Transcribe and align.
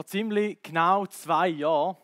Vor 0.00 0.06
ziemlich 0.06 0.62
genau 0.62 1.04
zwei 1.04 1.48
Jahren 1.48 1.94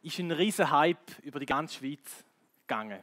ist 0.00 0.20
ein 0.20 0.30
riesen 0.30 0.70
Hype 0.70 1.18
über 1.24 1.40
die 1.40 1.46
ganze 1.46 1.74
Schweiz 1.74 2.24
gegangen. 2.68 3.02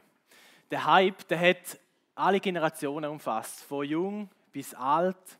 Der 0.70 0.86
Hype, 0.86 1.28
der 1.28 1.38
hat 1.38 1.78
alle 2.14 2.40
Generationen 2.40 3.10
umfasst, 3.10 3.64
von 3.64 3.84
jung 3.84 4.30
bis 4.50 4.72
alt 4.72 5.38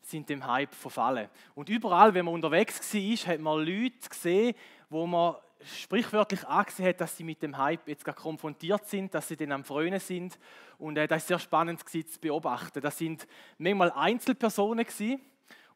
sind 0.00 0.26
dem 0.30 0.46
Hype 0.46 0.74
verfallen. 0.74 1.28
Und 1.54 1.68
überall, 1.68 2.14
wenn 2.14 2.24
man 2.24 2.32
unterwegs 2.32 2.80
war, 2.94 3.34
hat 3.34 3.40
man 3.40 3.58
Leute 3.58 4.08
gesehen, 4.08 4.54
wo 4.88 5.06
man 5.06 5.34
sprichwörtlich 5.62 6.46
angesehen 6.46 6.88
hat, 6.88 7.02
dass 7.02 7.14
sie 7.14 7.24
mit 7.24 7.42
dem 7.42 7.58
Hype 7.58 7.86
jetzt 7.88 8.06
gerade 8.06 8.18
konfrontiert 8.18 8.86
sind, 8.86 9.12
dass 9.12 9.28
sie 9.28 9.36
dann 9.36 9.52
am 9.52 9.64
Frönen 9.64 10.00
sind. 10.00 10.38
Und 10.78 10.96
äh, 10.96 11.06
das 11.06 11.24
ist 11.24 11.28
sehr 11.28 11.38
spannend 11.38 11.86
zu 11.86 12.20
beobachten. 12.22 12.80
Das 12.80 12.96
sind 12.96 13.26
manchmal 13.58 13.92
Einzelpersonen 13.92 14.86
gewesen, 14.86 15.20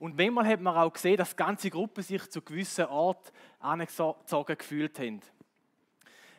und 0.01 0.17
manchmal 0.17 0.46
hat 0.46 0.61
man 0.61 0.75
auch 0.77 0.93
gesehen, 0.93 1.19
dass 1.19 1.37
ganze 1.37 1.69
Gruppen 1.69 2.03
sich 2.03 2.29
zu 2.30 2.41
gewissen 2.41 2.87
Ort 2.87 3.32
angezogen 3.61 4.57
gefühlt 4.57 4.99
haben. 4.99 5.21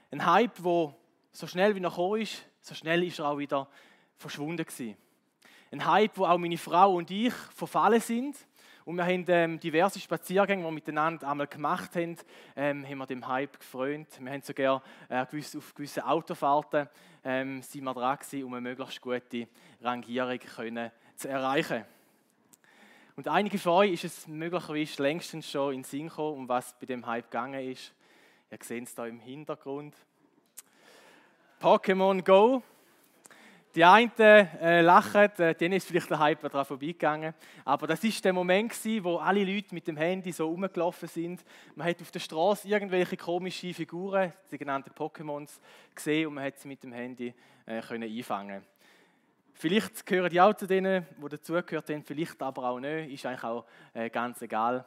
Ein 0.10 0.26
Hype, 0.26 0.64
wo 0.64 0.96
so 1.32 1.46
schnell 1.46 1.76
wie 1.76 1.80
er 1.80 1.92
gekommen 1.92 2.22
ist, 2.22 2.44
so 2.60 2.74
schnell 2.74 3.04
ist 3.04 3.20
er 3.20 3.28
auch 3.28 3.38
wieder 3.38 3.68
verschwunden 4.18 4.66
gewesen. 4.66 4.98
Ein 5.72 5.86
Hype, 5.86 6.18
wo 6.18 6.26
auch 6.26 6.40
meine 6.40 6.58
Frau 6.58 6.96
und 6.96 7.12
ich 7.12 7.34
verfallen 7.34 8.02
sind. 8.02 8.36
Und 8.84 8.96
wir 8.96 9.06
haben 9.06 9.26
ähm, 9.28 9.60
diverse 9.60 10.00
Spaziergänge, 10.00 10.64
die 10.64 10.68
wir 10.68 10.72
miteinander 10.72 11.30
einmal 11.30 11.46
gemacht 11.46 11.96
haben, 11.96 12.18
ähm, 12.56 12.84
haben 12.84 12.98
wir 12.98 13.06
dem 13.06 13.28
Hype 13.28 13.60
gefreut. 13.60 14.08
Wir 14.20 14.32
haben 14.32 14.42
sogar 14.42 14.82
äh, 15.08 15.24
gewisse, 15.28 15.60
auf 15.60 15.76
gewissen 15.76 16.02
Autofahrten 16.02 16.90
ähm, 17.24 17.62
sind 17.62 17.84
wir 17.84 17.94
dran 17.94 18.18
gewesen, 18.18 18.44
um 18.44 18.56
eine 18.56 18.62
möglichst 18.62 19.00
gute 19.00 19.48
Rangierung 19.82 20.40
können 20.40 20.92
zu 21.16 21.30
erreichen. 21.30 21.86
Und 23.22 23.28
einige 23.28 23.60
von 23.60 23.74
euch 23.74 23.92
ist 23.92 24.04
es 24.04 24.28
möglicherweise 24.28 25.04
längstens 25.04 25.52
schon 25.52 25.76
in 25.76 25.84
Sinn 25.84 26.08
gekommen, 26.08 26.38
um 26.40 26.50
was 26.50 26.74
bei 26.80 26.88
dem 26.88 27.06
Hype 27.06 27.30
gegangen 27.30 27.70
ist. 27.70 27.94
Ihr 28.50 28.58
seht 28.64 28.84
es 28.86 28.96
da 28.96 29.06
im 29.06 29.20
Hintergrund. 29.20 29.94
Pokémon 31.62 32.24
Go. 32.24 32.64
Die 33.76 33.86
einen 33.86 34.10
äh, 34.18 34.82
lachen, 34.82 35.30
äh, 35.38 35.54
denen 35.54 35.76
ist 35.76 35.88
vielleicht 35.88 36.10
der 36.10 36.18
Hype 36.18 36.42
daran 36.42 36.66
vorbeigegangen. 36.66 37.36
Aber 37.64 37.86
das 37.86 38.04
ist 38.04 38.26
der 38.26 38.34
Moment, 38.34 38.72
gewesen, 38.72 39.04
wo 39.04 39.18
alle 39.18 39.44
Leute 39.44 39.76
mit 39.76 39.88
dem 39.88 39.98
Handy 39.98 40.32
so 40.32 40.48
rumgelaufen 40.48 41.08
sind. 41.08 41.46
Man 41.76 41.86
hat 41.86 42.02
auf 42.02 42.10
der 42.10 42.22
Straße 42.22 42.68
irgendwelche 42.68 43.18
komischen 43.18 43.76
Figuren, 43.76 44.34
die 44.50 44.58
genannten 44.58 44.90
Pokémons, 44.96 45.60
gesehen 45.94 46.26
und 46.26 46.34
man 46.34 46.46
hat 46.46 46.58
sie 46.58 46.68
mit 46.68 46.82
dem 46.82 46.92
Handy 46.92 47.36
äh, 47.68 47.82
können 47.82 48.10
einfangen. 48.10 48.64
Vielleicht 49.62 50.08
gehören 50.08 50.32
die 50.32 50.42
auch 50.42 50.56
zu 50.56 50.66
denen, 50.66 51.06
die 51.24 51.30
dazugehört 51.30 51.88
haben, 51.92 52.04
vielleicht 52.04 52.42
aber 52.42 52.68
auch 52.68 52.80
nicht, 52.80 53.14
ist 53.14 53.28
eigentlich 53.28 53.44
auch 53.44 53.64
äh, 53.94 54.10
ganz 54.10 54.42
egal. 54.42 54.84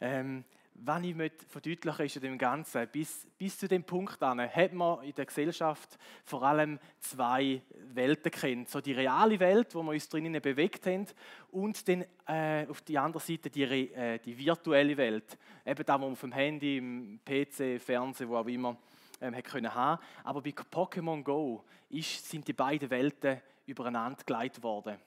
Ähm, 0.00 0.42
was 0.74 1.00
ich 1.04 1.14
möchte 1.14 1.46
verdeutlichen 1.46 2.06
ist 2.06 2.16
in 2.16 2.22
dem 2.22 2.38
Ganzen, 2.38 2.88
bis, 2.88 3.24
bis 3.38 3.56
zu 3.56 3.68
dem 3.68 3.84
Punkt 3.84 4.20
an, 4.20 4.40
hat 4.40 4.72
man 4.72 5.04
in 5.04 5.14
der 5.14 5.26
Gesellschaft 5.26 5.96
vor 6.24 6.42
allem 6.42 6.80
zwei 6.98 7.62
Welten 7.94 8.32
kennt. 8.32 8.68
So 8.68 8.80
die 8.80 8.94
reale 8.94 9.38
Welt, 9.38 9.76
wo 9.76 9.84
wir 9.84 9.92
uns 9.92 10.08
drinnen 10.08 10.42
bewegt 10.42 10.84
haben, 10.86 11.06
und 11.52 11.86
dann 11.86 12.04
äh, 12.26 12.66
auf 12.68 12.80
die 12.80 12.98
andere 12.98 13.22
Seite 13.22 13.48
die, 13.48 13.62
äh, 13.62 14.18
die 14.18 14.36
virtuelle 14.36 14.96
Welt. 14.96 15.38
Eben 15.64 15.84
da, 15.86 15.94
wo 15.94 16.06
man 16.06 16.12
auf 16.14 16.20
dem 16.20 16.32
Handy, 16.32 16.78
im 16.78 17.20
PC, 17.24 17.80
Fernsehen, 17.80 18.28
wo 18.28 18.38
auch 18.38 18.46
immer, 18.48 18.76
ähm, 19.20 19.40
können 19.40 19.72
haben. 19.72 20.02
Aber 20.24 20.42
bei 20.42 20.50
Pokémon 20.50 21.22
Go 21.22 21.62
ist, 21.90 22.28
sind 22.28 22.48
die 22.48 22.54
beiden 22.54 22.90
Welten 22.90 23.40
übereinander 23.66 24.22
geleitet 24.24 24.62
worden. 24.62 24.98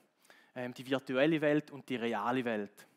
Ähm, 0.55 0.73
die 0.73 0.85
virtuelle 0.89 1.41
Welt 1.41 1.71
und 1.71 1.87
die 1.89 1.95
reale 1.95 2.43
Welt. 2.45 2.87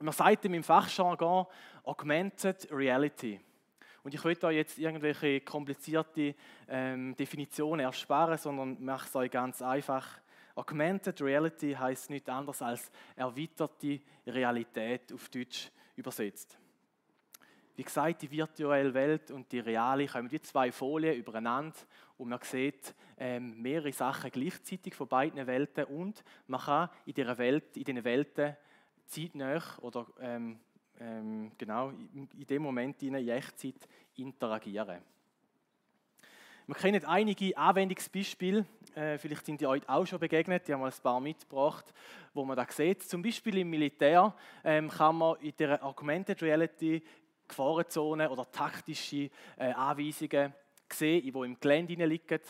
Man 0.00 0.12
sagt 0.12 0.44
im 0.44 0.62
Fachjargon 0.62 1.46
Augmented 1.84 2.68
Reality. 2.70 3.40
Und 4.02 4.12
ich 4.12 4.22
will 4.22 4.36
euch 4.42 4.56
jetzt 4.56 4.78
irgendwelche 4.78 5.40
komplizierte 5.40 6.34
ähm, 6.68 7.16
Definitionen 7.16 7.86
ersparen, 7.86 8.36
sondern 8.36 8.82
mache 8.84 9.06
es 9.06 9.16
euch 9.16 9.30
ganz 9.30 9.62
einfach. 9.62 10.20
Augmented 10.54 11.20
Reality 11.22 11.72
heißt 11.72 12.10
nichts 12.10 12.28
anderes 12.28 12.60
als 12.60 12.90
erweiterte 13.16 14.00
Realität 14.26 15.12
auf 15.12 15.28
Deutsch 15.28 15.70
übersetzt. 15.96 16.58
Wie 17.76 17.82
gesagt, 17.82 18.22
die 18.22 18.30
virtuelle 18.30 18.94
Welt 18.94 19.30
und 19.30 19.50
die 19.50 19.58
reale 19.58 20.06
kommen 20.06 20.28
die 20.28 20.40
zwei 20.40 20.70
Folien 20.70 21.16
übereinander 21.16 21.74
und 22.16 22.28
man 22.28 22.40
sieht 22.42 22.94
ähm, 23.18 23.60
mehrere 23.60 23.92
Sachen 23.92 24.30
gleichzeitig 24.30 24.94
von 24.94 25.08
beiden 25.08 25.46
Welten 25.46 25.84
und 25.84 26.22
man 26.46 26.60
kann 26.60 26.88
in 27.06 27.14
dieser 27.14 27.36
Welt, 27.38 27.76
in 27.76 27.84
diesen 27.84 28.04
Welten 28.04 28.56
zeitnah 29.06 29.62
oder 29.80 30.06
ähm, 30.20 30.58
ähm, 31.00 31.52
genau 31.58 31.90
in, 31.90 32.28
dem 32.48 32.62
Moment 32.62 33.02
in 33.02 33.14
Echtzeit 33.14 33.88
interagieren. 34.16 35.00
Wir 36.66 36.74
kennen 36.76 37.04
einige 37.04 37.54
Anwendungsbeispiele, 37.58 38.64
äh, 38.94 39.18
vielleicht 39.18 39.44
sind 39.44 39.60
die 39.60 39.66
euch 39.66 39.86
auch 39.86 40.06
schon 40.06 40.18
begegnet, 40.18 40.66
die 40.66 40.72
haben 40.72 40.80
wir 40.80 40.86
ein 40.86 41.02
paar 41.02 41.20
mitgebracht, 41.20 41.92
wo 42.32 42.42
man 42.44 42.56
da 42.56 42.66
sieht. 42.70 43.02
Zum 43.02 43.20
Beispiel 43.20 43.58
im 43.58 43.68
Militär 43.68 44.34
ähm, 44.64 44.88
kann 44.88 45.16
man 45.16 45.36
in 45.40 45.52
der 45.58 45.84
Augmented 45.84 46.42
Reality 46.42 47.02
Gefahrenzonen 47.46 48.28
oder 48.28 48.50
taktische 48.50 49.30
äh, 49.58 49.72
Anweisungen 49.74 50.54
sehen, 50.92 51.22
die 51.22 51.28
im 51.28 51.58
Gelände 51.58 52.04
liegen. 52.04 52.40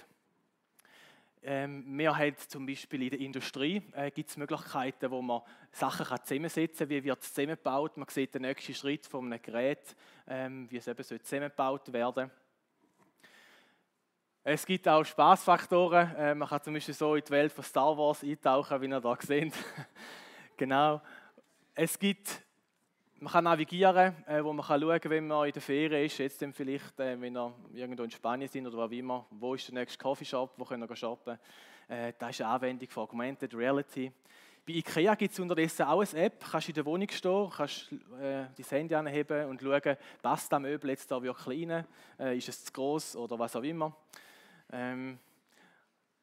Ähm, 1.46 1.84
wir 1.98 2.16
haben 2.16 2.36
zum 2.48 2.64
Beispiel 2.64 3.02
in 3.02 3.10
der 3.10 3.20
Industrie 3.20 3.82
äh, 3.92 4.10
gibt's 4.10 4.38
Möglichkeiten, 4.38 5.10
wo 5.10 5.20
man 5.20 5.42
Sachen 5.72 6.06
kann 6.06 6.22
zusammensetzen 6.24 6.88
kann, 6.88 6.88
wie 6.88 7.04
wird 7.04 7.22
es 7.22 7.34
zusammengebaut. 7.34 7.98
Man 7.98 8.08
sieht 8.08 8.34
den 8.34 8.42
nächsten 8.42 8.72
Schritt 8.72 9.06
von 9.06 9.26
einem 9.26 9.42
Gerät, 9.42 9.94
ähm, 10.26 10.70
wie 10.70 10.78
es 10.78 10.88
eben 10.88 11.02
soll 11.02 11.20
zusammengebaut 11.20 11.92
werden 11.92 12.30
Es 14.42 14.64
gibt 14.64 14.88
auch 14.88 15.04
Spaßfaktoren. 15.04 16.16
Äh, 16.16 16.34
man 16.34 16.48
kann 16.48 16.62
zum 16.62 16.72
Beispiel 16.72 16.94
so 16.94 17.14
in 17.14 17.22
die 17.22 17.30
Welt 17.30 17.52
von 17.52 17.62
Star 17.62 17.96
Wars 17.98 18.22
eintauchen, 18.22 18.80
wie 18.80 18.88
ihr 18.88 19.00
da 19.00 19.16
seht. 19.20 19.52
genau. 20.56 21.02
Es 21.74 21.98
gibt 21.98 22.43
man 23.24 23.32
kann 23.32 23.44
navigieren, 23.44 24.14
äh, 24.26 24.44
wo 24.44 24.52
man 24.52 24.66
kann 24.66 24.78
schauen 24.78 25.00
kann, 25.00 25.10
wenn 25.10 25.26
man 25.26 25.46
in 25.46 25.52
der 25.52 25.62
Ferien 25.62 26.04
ist, 26.04 26.18
jetzt 26.18 26.42
dann 26.42 26.52
vielleicht, 26.52 27.00
äh, 27.00 27.18
wenn 27.18 27.32
wir 27.32 27.54
irgendwo 27.72 28.02
in 28.02 28.10
Spanien 28.10 28.50
sind 28.50 28.66
oder 28.66 28.76
wo 28.76 28.94
immer, 28.94 29.24
wo 29.30 29.54
ist 29.54 29.66
der 29.66 29.76
nächste 29.76 29.96
Coffeeshop, 29.96 30.52
wo 30.58 30.64
können 30.66 30.86
wir 30.86 30.94
shoppen. 30.94 31.38
Äh, 31.88 32.12
das 32.18 32.30
ist 32.30 32.42
eine 32.42 32.50
Anwendung 32.50 32.90
von 32.90 33.04
Augmented 33.04 33.54
Reality. 33.54 34.12
Bei 34.66 34.74
IKEA 34.74 35.14
gibt 35.14 35.32
es 35.32 35.40
unterdessen 35.40 35.86
auch 35.86 36.00
eine 36.02 36.22
App, 36.22 36.44
kannst 36.50 36.68
in 36.68 36.74
der 36.74 36.84
Wohnung 36.84 37.08
stehen, 37.10 37.48
kannst 37.48 37.92
äh, 37.92 38.44
dein 38.54 38.66
Handy 38.68 38.94
anheben 38.94 39.46
und 39.48 39.62
schauen, 39.62 39.96
passt 40.20 40.52
das 40.52 40.60
Möbel 40.60 40.90
jetzt 40.90 41.10
da 41.10 41.22
wirklich 41.22 41.70
rein, 41.70 41.86
äh, 42.18 42.36
ist 42.36 42.50
es 42.50 42.62
zu 42.66 42.72
groß 42.74 43.16
oder 43.16 43.38
was 43.38 43.56
auch 43.56 43.62
immer. 43.62 43.96
Ähm, 44.70 45.18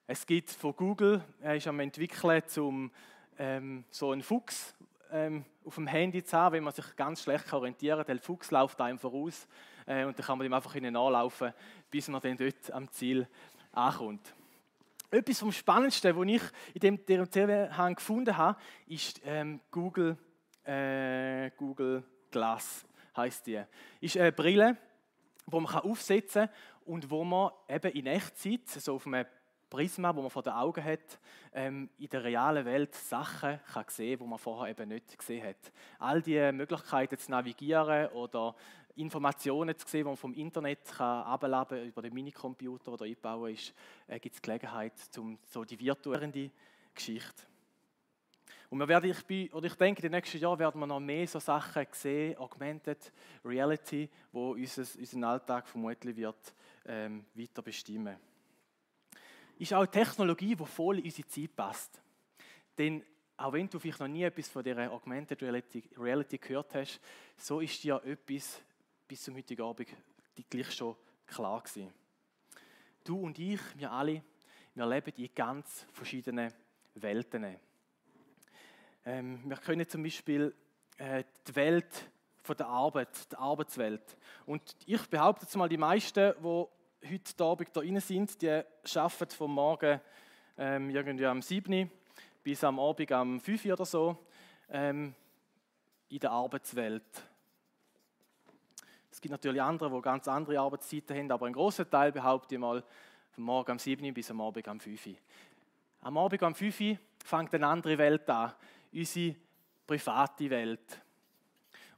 es 0.06 0.24
gibt 0.24 0.52
von 0.52 0.76
Google, 0.76 1.24
er 1.42 1.56
ist 1.56 1.66
am 1.66 1.80
entwickeln, 1.80 2.44
zum 2.46 2.92
ähm, 3.40 3.86
so 3.90 4.12
einen 4.12 4.22
Fuchs, 4.22 4.76
ähm, 5.12 5.46
auf 5.66 5.76
dem 5.76 5.88
Handy 5.88 6.24
zu 6.24 6.38
haben, 6.38 6.54
wenn 6.54 6.64
man 6.64 6.74
sich 6.74 6.96
ganz 6.96 7.24
schlecht 7.24 7.52
orientieren 7.54 8.06
kann. 8.06 8.18
Der 8.18 8.24
Fuchs 8.24 8.52
läuft 8.52 8.80
einem 8.82 8.98
voraus 8.98 9.48
äh, 9.86 10.06
und 10.06 10.18
dann 10.18 10.26
kann 10.26 10.38
man 10.38 10.46
ihm 10.48 10.54
einfach 10.54 10.74
hinten 10.74 10.94
nachlaufen, 10.94 11.54
bis 11.90 12.08
man 12.08 12.22
dann 12.22 12.38
dort 12.38 12.72
am 12.72 12.90
Ziel 12.92 13.28
ankommt. 13.72 14.34
Etwas 15.10 15.40
vom 15.40 15.52
Spannendsten, 15.52 16.16
was 16.16 16.28
ich 16.28 16.42
in 16.74 16.80
dem, 16.80 17.06
dem 17.06 17.30
Zusammenhang 17.30 17.96
gefunden 17.96 18.36
habe, 18.38 18.58
ist 18.88 19.22
ähm, 19.26 19.60
Google, 19.70 20.18
äh, 20.64 21.52
Google 21.58 22.04
Glass, 22.32 22.86
heißt 23.16 23.46
die. 23.46 23.62
Ist 24.00 24.16
eine 24.16 24.32
Brille, 24.32 24.78
die 25.46 25.60
man 25.60 25.66
aufsetzen 25.66 26.48
kann 26.48 26.56
und 26.86 27.10
wo 27.10 27.26
man 27.26 27.52
eben 27.68 27.92
in 27.92 28.08
Echtzeit, 28.08 28.70
so 28.70 28.96
auf 28.96 29.06
einem 29.06 29.26
Prisma, 29.72 30.14
wo 30.14 30.22
man 30.22 30.30
vor 30.30 30.44
den 30.44 30.54
Augen 30.54 30.84
hat, 30.84 31.18
ähm, 31.54 31.90
in 31.98 32.10
der 32.10 32.24
realen 32.26 32.66
Welt 32.66 32.94
Sachen 32.94 33.60
kann 33.74 33.86
sehen 33.88 34.20
kann, 34.20 34.26
die 34.26 34.30
man 34.30 34.38
vorher 34.38 34.70
eben 34.70 34.90
nicht 34.90 35.18
gesehen 35.18 35.48
hat. 35.48 35.72
All 35.98 36.22
diese 36.22 36.52
Möglichkeiten 36.52 37.18
zu 37.18 37.32
navigieren 37.32 38.10
oder 38.10 38.54
Informationen 38.98 39.76
zu 39.78 39.88
sehen, 39.88 40.02
die 40.02 40.10
man 40.10 40.18
vom 40.18 40.34
Internet 40.34 40.84
kann 40.86 41.24
abladen 41.24 41.88
über 41.88 42.02
den 42.02 42.14
Minicomputer 42.14 42.92
oder 42.92 43.06
einbauen 43.06 43.54
ist, 43.54 43.74
äh, 44.08 44.20
gibt 44.20 44.36
es 44.36 44.42
Gelegenheit, 44.42 44.94
um 45.18 45.40
so 45.46 45.64
die 45.64 45.80
virtuelle 45.80 46.52
Geschichte. 46.94 47.44
Und 48.70 48.80
wir 48.80 48.88
werden, 48.90 49.10
ich, 49.10 49.26
bin, 49.26 49.50
oder 49.54 49.68
ich 49.68 49.76
denke, 49.76 50.00
in 50.00 50.12
den 50.12 50.18
nächsten 50.18 50.38
Jahren 50.38 50.60
werden 50.60 50.80
wir 50.80 50.88
noch 50.88 51.00
mehr 51.00 51.28
so 51.28 51.40
Sachen 51.40 51.88
sehen, 51.92 52.38
Augmented 52.38 53.12
Reality, 53.46 54.10
unser, 54.34 54.82
unseren 55.00 55.24
Alltag 55.24 55.68
vermutlich 55.68 56.16
wird 56.18 56.54
ähm, 56.86 57.26
weiter 57.34 57.62
bestimmen 57.62 58.18
ist 59.62 59.74
auch 59.74 59.86
Technologie, 59.86 60.56
die 60.56 60.66
voll 60.66 60.98
in 60.98 61.06
unsere 61.06 61.28
Zeit 61.28 61.56
passt. 61.56 62.02
Denn 62.76 63.04
auch 63.38 63.54
wenn 63.54 63.70
du 63.70 63.78
vielleicht 63.78 64.00
noch 64.00 64.08
nie 64.08 64.24
etwas 64.24 64.50
von 64.50 64.64
dieser 64.64 64.92
Augmented 64.92 65.42
Reality, 65.44 65.84
Reality 65.98 66.40
gehört 66.40 66.74
hast, 66.74 67.00
so 67.38 67.60
ist 67.60 67.84
dir 67.84 68.02
etwas 68.04 68.60
bis 69.08 69.24
zum 69.24 69.36
heutigen 69.36 69.62
Abend 69.62 69.88
gleich 70.50 70.72
schon 70.72 70.96
klar 71.28 71.62
gewesen. 71.62 71.94
Du 73.04 73.20
und 73.20 73.38
ich, 73.38 73.60
wir 73.76 73.92
alle, 73.92 74.24
wir 74.74 74.86
leben 74.88 75.14
in 75.16 75.30
ganz 75.36 75.86
verschiedenen 75.92 76.52
Welten. 76.96 77.58
Ähm, 79.06 79.42
wir 79.46 79.58
können 79.58 79.88
zum 79.88 80.02
Beispiel 80.02 80.56
äh, 80.98 81.24
die 81.48 81.56
Welt 81.56 82.10
von 82.42 82.58
der 82.58 82.68
Arbeit, 82.68 83.32
der 83.32 83.40
Arbeitswelt. 83.40 84.18
Und 84.48 84.76
ich 84.88 85.08
behaupte 85.08 85.46
jetzt 85.46 85.56
mal, 85.56 85.70
die 85.70 85.78
meisten, 85.78 86.34
die 86.42 86.66
heute 87.10 87.44
Abend 87.44 87.70
da 87.74 87.80
rein 87.80 88.00
sind, 88.00 88.42
die 88.42 88.50
arbeiten 88.50 89.32
vom 89.32 89.54
Morgen 89.54 90.00
ähm, 90.58 90.90
irgendwie 90.90 91.26
am 91.26 91.42
7 91.42 91.90
bis 92.44 92.64
am 92.64 92.80
Abend 92.80 93.12
am 93.12 93.40
5 93.40 93.66
oder 93.66 93.86
so 93.86 94.18
ähm, 94.70 95.14
in 96.10 96.20
der 96.20 96.32
Arbeitswelt. 96.32 97.04
Es 99.10 99.20
gibt 99.20 99.32
natürlich 99.32 99.62
andere, 99.62 99.90
die 99.90 100.02
ganz 100.02 100.28
andere 100.28 100.60
Arbeitszeiten 100.60 101.18
haben, 101.18 101.32
aber 101.32 101.48
ein 101.48 101.54
großer 101.54 101.90
Teil 101.90 102.12
behaupte 102.12 102.56
ich 102.56 102.62
mal, 102.62 102.84
vom 103.32 103.44
Morgen 103.46 103.72
am 103.72 103.80
7 103.80 104.14
bis 104.14 104.30
am 104.30 104.42
Abend 104.42 104.68
am 104.68 104.80
5 104.80 105.10
Am 106.02 106.18
Abend 106.18 106.44
am 106.44 106.56
5 106.56 106.98
fängt 107.24 107.54
eine 107.54 107.68
andere 107.68 107.98
Welt 107.98 108.30
an, 108.30 108.54
unsere 108.92 109.36
private 109.88 110.50
Welt. 110.50 111.02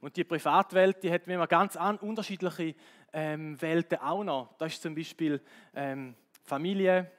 Und 0.04 0.14
die 0.18 0.24
Privatwelt, 0.24 1.02
die 1.02 1.10
hat 1.10 1.26
immer 1.28 1.46
ganz 1.46 1.76
unterschiedliche 1.76 2.74
ähm, 3.10 3.58
Welten 3.62 3.96
auch 4.00 4.22
noch. 4.22 4.52
Das 4.58 4.74
ist 4.74 4.82
zum 4.82 4.94
Beispiel 4.94 5.40
ähm, 5.74 6.14
Familie, 6.42 7.10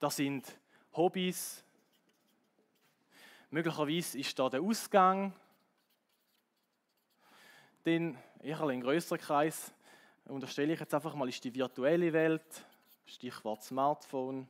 das 0.00 0.16
sind 0.16 0.58
Hobbys, 0.92 1.62
möglicherweise 3.50 4.18
ist 4.18 4.36
da 4.36 4.48
der 4.48 4.60
Ausgang, 4.60 5.32
den 7.86 8.18
eher 8.42 8.60
ein 8.62 8.80
größerer 8.80 9.18
Kreis, 9.18 9.72
unterstelle 10.24 10.72
ich 10.72 10.80
jetzt 10.80 10.94
einfach 10.94 11.14
mal, 11.14 11.28
ist 11.28 11.44
die 11.44 11.54
virtuelle 11.54 12.12
Welt, 12.12 12.66
Stichwort 13.06 13.62
Smartphone, 13.62 14.48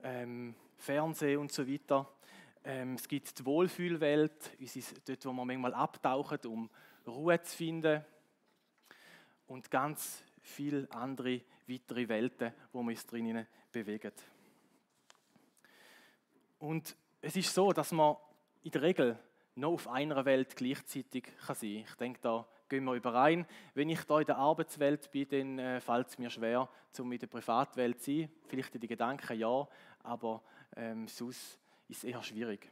ähm, 0.00 0.54
Fernsehen 0.76 1.40
und 1.40 1.50
so 1.50 1.66
weiter. 1.66 2.08
Ähm, 2.66 2.94
es 2.94 3.06
gibt 3.06 3.38
die 3.38 3.44
Wohlfühlwelt, 3.44 4.56
dort, 5.06 5.26
wo 5.26 5.32
man 5.32 5.46
manchmal 5.46 5.74
abtauchen, 5.74 6.38
um 6.46 6.70
Ruhe 7.06 7.40
zu 7.42 7.56
finden. 7.56 8.02
Und 9.46 9.70
ganz 9.70 10.24
viele 10.40 10.90
andere 10.90 11.42
weitere 11.68 12.08
Welten, 12.08 12.54
wo 12.72 12.82
wir 12.82 12.90
uns 12.90 13.06
drinnen 13.06 13.46
bewegen. 13.70 14.12
Und 16.58 16.96
es 17.20 17.36
ist 17.36 17.52
so, 17.52 17.72
dass 17.72 17.92
man 17.92 18.16
in 18.62 18.70
der 18.70 18.82
Regel 18.82 19.18
noch 19.56 19.72
auf 19.72 19.88
einer 19.88 20.24
Welt 20.24 20.56
gleichzeitig 20.56 21.24
kann 21.46 21.54
sein 21.54 21.74
kann. 21.74 21.84
Ich 21.84 21.94
denke, 21.96 22.20
da 22.22 22.48
gehen 22.70 22.84
wir 22.84 22.94
überein. 22.94 23.46
Wenn 23.74 23.90
ich 23.90 24.02
da 24.04 24.20
in 24.20 24.26
der 24.26 24.38
Arbeitswelt 24.38 25.10
bin, 25.10 25.28
dann 25.28 25.58
äh, 25.58 25.80
fällt 25.80 26.08
es 26.08 26.18
mir 26.18 26.30
schwer, 26.30 26.68
um 26.98 27.12
in 27.12 27.18
der 27.18 27.26
Privatwelt 27.26 28.00
zu 28.00 28.10
sein. 28.10 28.30
Vielleicht 28.46 28.74
in 28.74 28.80
den 28.80 28.88
Gedanken 28.88 29.38
ja, 29.38 29.68
aber 30.02 30.42
ähm, 30.76 31.06
sonst 31.06 31.60
ist 31.88 32.04
eher 32.04 32.22
schwierig. 32.22 32.70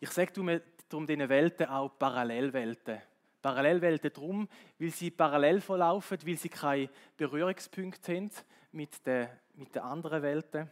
Ich 0.00 0.10
sage 0.10 0.32
darum 0.32 1.06
diesen 1.06 1.28
Welten 1.28 1.66
auch 1.66 1.96
Parallelwelten. 1.98 3.00
Parallelwelten 3.40 4.12
darum, 4.12 4.48
weil 4.78 4.90
sie 4.90 5.10
parallel 5.10 5.60
verlaufen, 5.60 6.18
weil 6.24 6.36
sie 6.36 6.48
keine 6.48 6.88
Berührungspunkte 7.16 8.16
haben 8.16 8.30
mit 8.72 9.04
den, 9.06 9.28
mit 9.54 9.74
den 9.74 9.82
anderen 9.82 10.22
Welten, 10.22 10.70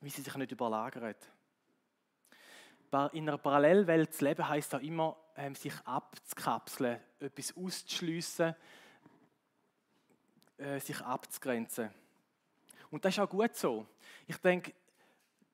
weil 0.00 0.10
sie 0.10 0.22
sich 0.22 0.34
nicht 0.34 0.52
überlagern. 0.52 1.14
In 3.12 3.28
einer 3.28 3.38
Parallelwelt 3.38 4.12
zu 4.14 4.24
leben 4.24 4.48
heisst 4.48 4.74
auch 4.74 4.80
immer, 4.80 5.16
ähm, 5.36 5.54
sich 5.54 5.74
abzukapseln, 5.84 6.98
etwas 7.20 7.56
auszuschliessen, 7.56 8.56
äh, 10.58 10.80
sich 10.80 11.00
abzugrenzen. 11.00 11.90
Und 12.90 13.04
das 13.04 13.14
ist 13.14 13.20
auch 13.20 13.30
gut 13.30 13.54
so. 13.54 13.86
Ich 14.26 14.36
denke, 14.38 14.74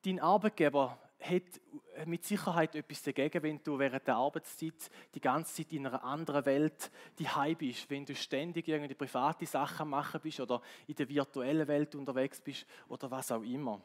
dein 0.03 0.21
Arbeitgeber 0.21 0.99
hat 1.19 1.61
mit 2.07 2.25
Sicherheit 2.25 2.75
etwas 2.75 3.03
dagegen, 3.03 3.43
wenn 3.43 3.63
du 3.63 3.79
während 3.79 4.07
der 4.07 4.17
Arbeitszeit 4.17 4.91
die 5.15 5.21
ganze 5.21 5.55
Zeit 5.55 5.73
in 5.73 5.87
einer 5.87 6.05
anderen 6.05 6.45
Welt 6.45 6.91
die 7.19 7.27
bist, 7.55 7.89
wenn 7.89 8.05
du 8.05 8.15
ständig 8.15 8.69
irgendwelche 8.69 8.95
private 8.95 9.47
Sachen 9.47 9.89
machen 9.89 10.21
bist 10.21 10.41
oder 10.41 10.61
in 10.87 10.95
der 10.95 11.09
virtuellen 11.09 11.67
Welt 11.67 11.95
unterwegs 11.95 12.41
bist 12.41 12.67
oder 12.89 13.11
was 13.11 13.33
auch 13.33 13.43
immer. 13.43 13.81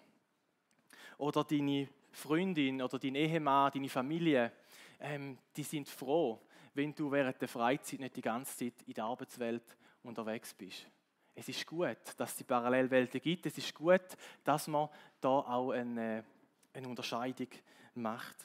Oder 1.18 1.44
deine 1.44 1.88
Freundin 2.12 2.82
oder 2.82 3.00
dein 3.00 3.16
Ehemann, 3.16 3.72
deine 3.72 3.90
Familie, 3.90 4.52
ähm, 5.00 5.38
die 5.56 5.64
sind 5.64 5.88
froh, 5.88 6.42
wenn 6.74 6.94
du 6.94 7.12
während 7.12 7.40
der 7.42 7.48
Freizeit 7.48 8.00
nicht 8.00 8.16
die 8.16 8.22
ganze 8.22 8.58
Zeit 8.58 8.82
in 8.86 8.94
der 8.94 9.06
Arbeitswelt 9.06 9.78
unterwegs 10.04 10.54
bist. 10.54 10.88
Es 11.34 11.48
ist 11.48 11.66
gut, 11.66 11.98
dass 12.18 12.32
es 12.32 12.38
die 12.38 12.44
Parallelwelten 12.44 13.22
gibt. 13.22 13.46
Es 13.46 13.58
ist 13.58 13.74
gut, 13.74 14.02
dass 14.44 14.68
man 14.68 14.90
da 15.22 15.30
auch 15.30 15.72
eine 15.72 16.26
eine 16.74 16.88
Unterscheidung 16.88 17.48
macht. 17.96 18.36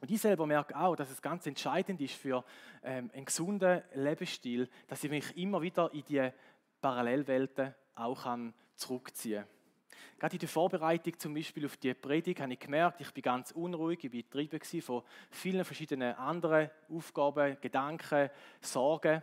Und 0.00 0.10
ich 0.10 0.20
selber 0.20 0.46
merke 0.46 0.76
auch, 0.76 0.94
dass 0.94 1.10
es 1.10 1.22
ganz 1.22 1.46
entscheidend 1.46 2.00
ist 2.00 2.14
für 2.14 2.44
ähm, 2.82 3.10
einen 3.14 3.24
gesunden 3.24 3.82
Lebensstil, 3.94 4.68
dass 4.88 5.02
ich 5.02 5.10
mich 5.10 5.36
immer 5.36 5.62
wieder 5.62 5.92
in 5.92 6.04
die 6.04 6.30
Parallelwelten 6.80 7.74
auch 7.94 8.24
kann 8.24 8.52
zurückziehen 8.76 9.44
kann. 9.44 9.56
Gerade 10.18 10.36
in 10.36 10.40
der 10.40 10.48
Vorbereitung 10.48 11.18
zum 11.18 11.34
Beispiel 11.34 11.66
auf 11.66 11.76
die 11.76 11.92
Predigt 11.92 12.40
habe 12.40 12.52
ich 12.52 12.58
gemerkt, 12.58 13.00
ich 13.02 13.12
bin 13.12 13.22
ganz 13.22 13.50
unruhig, 13.50 14.02
ich 14.02 14.12
war 14.12 14.20
getrieben 14.20 14.82
von 14.82 15.02
vielen 15.30 15.64
verschiedenen 15.64 16.14
anderen 16.14 16.70
Aufgaben, 16.90 17.58
Gedanken, 17.60 18.30
Sorgen. 18.60 19.22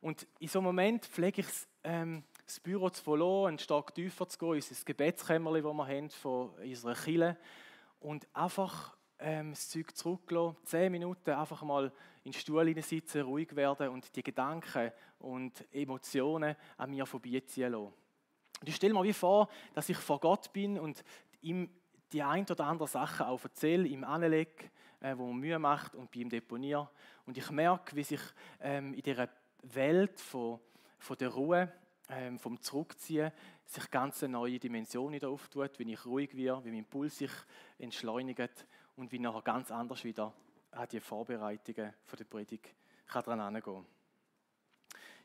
Und 0.00 0.26
in 0.40 0.48
so 0.48 0.58
einem 0.58 0.66
Moment 0.66 1.06
pflege 1.06 1.40
ich 1.40 1.46
es, 1.46 1.68
ähm, 1.84 2.24
das 2.46 2.60
Büro 2.60 2.90
zu 2.90 3.02
verlassen, 3.02 3.46
einen 3.48 3.58
Stock 3.58 3.94
tiefer 3.94 4.28
zu 4.28 4.38
gehen, 4.38 4.50
unser 4.50 4.84
Gebetskämmerchen, 4.84 5.62
das 5.62 5.74
wir 5.74 5.86
haben 5.86 6.10
von 6.10 6.50
unserer 6.50 6.94
Kirche 6.94 7.36
und 8.00 8.26
einfach 8.34 8.96
ähm, 9.18 9.50
das 9.50 9.68
Zeug 9.70 9.96
zurücklassen, 9.96 10.56
zehn 10.64 10.92
Minuten 10.92 11.30
einfach 11.30 11.62
mal 11.62 11.92
in 12.24 12.32
den 12.32 12.38
Stuhl 12.38 12.82
sitzen, 12.82 13.22
ruhig 13.22 13.54
werden 13.56 13.88
und 13.88 14.14
die 14.14 14.22
Gedanken 14.22 14.92
und 15.18 15.64
Emotionen 15.72 16.56
an 16.76 16.90
mir 16.90 17.06
vorbeiziehen 17.06 17.72
lassen. 17.72 17.92
Und 18.60 18.68
ich 18.68 18.76
stelle 18.76 18.94
mir 18.94 19.02
wie 19.02 19.12
vor, 19.12 19.48
dass 19.74 19.88
ich 19.88 19.96
vor 19.96 20.20
Gott 20.20 20.52
bin 20.52 20.78
und 20.78 21.04
ihm 21.40 21.70
die 22.12 22.22
ein 22.22 22.46
oder 22.48 22.66
andere 22.66 22.88
Sache 22.88 23.26
auch 23.26 23.42
erzähle, 23.42 23.86
ihm 23.88 24.04
anlege, 24.04 24.70
äh, 25.00 25.16
wo 25.16 25.26
man 25.26 25.38
Mühe 25.38 25.58
macht 25.58 25.94
und 25.94 26.10
bei 26.10 26.20
ihm 26.20 26.28
deponiere. 26.28 26.88
Und 27.26 27.36
ich 27.36 27.50
merke, 27.50 27.96
wie 27.96 28.04
sich 28.04 28.20
ähm, 28.60 28.94
in 28.94 29.02
dieser 29.02 29.28
Welt 29.62 30.20
von, 30.20 30.60
von 30.98 31.16
der 31.16 31.28
Ruhe 31.30 31.72
ähm, 32.08 32.38
vom 32.38 32.60
Zurückziehen 32.60 33.32
sich 33.64 33.90
ganz 33.90 34.22
eine 34.22 34.32
neue 34.32 34.58
Dimension 34.58 35.12
wieder 35.12 35.28
auftut, 35.28 35.78
wie 35.78 35.92
ich 35.92 36.04
ruhig 36.04 36.36
werde, 36.36 36.64
wie 36.64 36.70
mein 36.70 36.84
Puls 36.84 37.18
sich 37.18 37.30
entschleunigt 37.78 38.66
und 38.96 39.10
wie 39.12 39.18
nachher 39.18 39.42
ganz 39.42 39.70
anders 39.70 40.04
wieder 40.04 40.32
an 40.72 40.88
die 40.90 41.00
Vorbereitungen 41.00 41.94
von 42.04 42.16
der 42.16 42.24
Predigt 42.24 42.74
daran 43.12 43.38
herangehen 43.38 43.86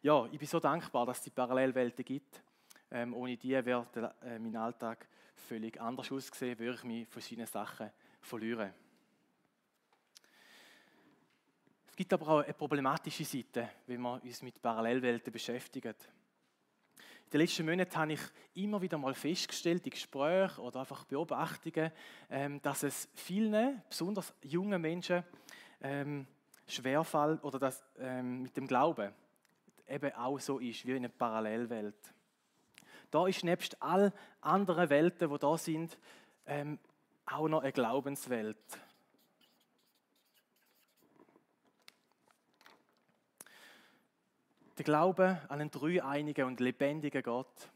Ja, 0.01 0.27
ich 0.31 0.39
bin 0.39 0.47
so 0.47 0.59
dankbar, 0.59 1.05
dass 1.05 1.17
es 1.17 1.23
die 1.23 1.29
Parallelwelten 1.31 2.05
gibt. 2.05 2.43
Ähm, 2.91 3.13
ohne 3.13 3.37
die 3.37 3.51
wäre 3.65 4.13
äh, 4.21 4.39
mein 4.39 4.55
Alltag 4.55 5.07
völlig 5.35 5.79
anders 5.79 6.11
ausgesehen, 6.11 6.57
würde 6.57 6.75
ich 6.75 6.83
mich 6.83 7.05
von 7.05 7.13
verschiedene 7.13 7.47
Sachen 7.47 7.91
verlieren. 8.21 8.73
Es 11.87 11.95
gibt 11.95 12.13
aber 12.13 12.27
auch 12.27 12.43
eine 12.43 12.53
problematische 12.53 13.25
Seite, 13.25 13.69
wenn 13.85 14.01
wir 14.01 14.21
uns 14.23 14.41
mit 14.41 14.61
Parallelwelten 14.61 15.31
beschäftigen. 15.31 15.95
In 17.29 17.33
den 17.33 17.41
letzten 17.41 17.65
Monaten 17.67 17.95
habe 17.95 18.13
ich 18.13 18.21
immer 18.55 18.81
wieder 18.81 18.97
mal 18.97 19.13
festgestellt, 19.13 19.85
in 19.85 19.91
Gesprächen 19.91 20.61
oder 20.61 20.79
einfach 20.79 21.03
Beobachtungen, 21.03 21.91
ähm, 22.27 22.59
dass 22.63 22.81
es 22.81 23.07
vielen, 23.13 23.83
besonders 23.87 24.33
jungen 24.41 24.81
Menschen, 24.81 25.23
ähm, 25.79 26.25
schwerfällt 26.65 27.43
oder 27.43 27.59
dass 27.59 27.85
ähm, 27.99 28.41
mit 28.41 28.57
dem 28.57 28.65
Glauben 28.65 29.13
eben 29.87 30.11
auch 30.13 30.39
so 30.39 30.57
ist, 30.57 30.87
wie 30.87 30.93
in 30.93 31.05
einer 31.05 31.09
Parallelwelt. 31.09 32.15
Da 33.11 33.27
ist 33.27 33.43
nebst 33.43 33.79
all 33.79 34.11
anderen 34.41 34.89
Welten, 34.89 35.29
die 35.29 35.37
da 35.37 35.55
sind, 35.55 35.99
auch 37.25 37.47
noch 37.47 37.61
eine 37.61 37.71
Glaubenswelt. 37.71 38.57
Der 44.79 44.85
Glaube 44.85 45.41
an 45.49 45.59
einen 45.59 45.69
dreieinigen 45.69 46.45
und 46.45 46.61
lebendigen 46.61 47.21
Gott. 47.21 47.69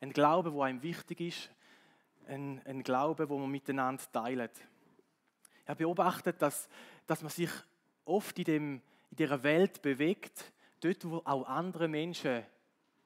Ein 0.00 0.10
Glaube, 0.14 0.54
wo 0.54 0.62
einem 0.62 0.82
wichtig 0.82 1.20
ist. 1.20 1.50
Ein, 2.28 2.62
ein 2.64 2.82
Glaube, 2.82 3.28
wo 3.28 3.36
man 3.36 3.50
miteinander 3.50 4.02
teilt. 4.10 4.52
Ich 5.62 5.68
habe 5.68 5.84
beobachtet, 5.84 6.40
dass, 6.40 6.70
dass 7.06 7.20
man 7.20 7.28
sich 7.28 7.50
oft 8.06 8.38
in, 8.38 8.44
dem, 8.46 8.82
in 9.10 9.16
dieser 9.18 9.42
Welt 9.42 9.82
bewegt, 9.82 10.50
dort, 10.80 11.04
wo 11.04 11.20
auch 11.26 11.46
andere 11.46 11.88
Menschen 11.88 12.42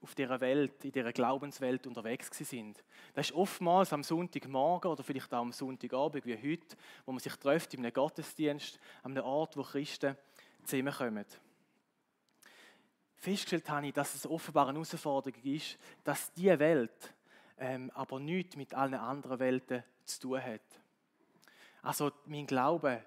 auf 0.01 0.15
dieser 0.15 0.41
Welt, 0.41 0.85
in 0.85 0.93
dieser 0.93 1.13
Glaubenswelt 1.13 1.89
unterwegs 1.89 2.31
sind. 2.31 2.85
Das 3.15 3.31
ist 3.31 3.35
oftmals 3.35 3.93
am 3.93 4.05
Sonntagmorgen 4.05 4.93
oder 4.93 5.03
vielleicht 5.03 5.35
auch 5.35 5.41
am 5.41 5.51
Sonntagabend 5.51 6.25
wie 6.25 6.37
heute, 6.37 6.77
wo 7.05 7.11
man 7.11 7.19
sich 7.19 7.35
trifft 7.35 7.75
in 7.75 7.81
einem 7.81 7.93
Gottesdienst, 7.93 8.79
an 9.03 9.11
einem 9.11 9.25
Ort, 9.25 9.57
wo 9.57 9.65
Christen 9.65 10.17
zusammenkommen 10.63 11.27
festgestellt 13.21 13.69
habe 13.69 13.87
ich, 13.87 13.93
dass 13.93 14.15
es 14.15 14.27
offenbar 14.27 14.69
eine 14.69 14.79
Herausforderung 14.79 15.41
ist, 15.45 15.79
dass 16.03 16.33
diese 16.33 16.59
Welt 16.59 17.15
ähm, 17.59 17.91
aber 17.95 18.19
nichts 18.19 18.57
mit 18.57 18.75
allen 18.75 18.95
anderen 18.95 19.39
Welten 19.39 19.85
zu 20.05 20.21
tun 20.21 20.43
hat. 20.43 20.63
Also 21.83 22.11
mein 22.27 22.47
Glaube 22.47 23.05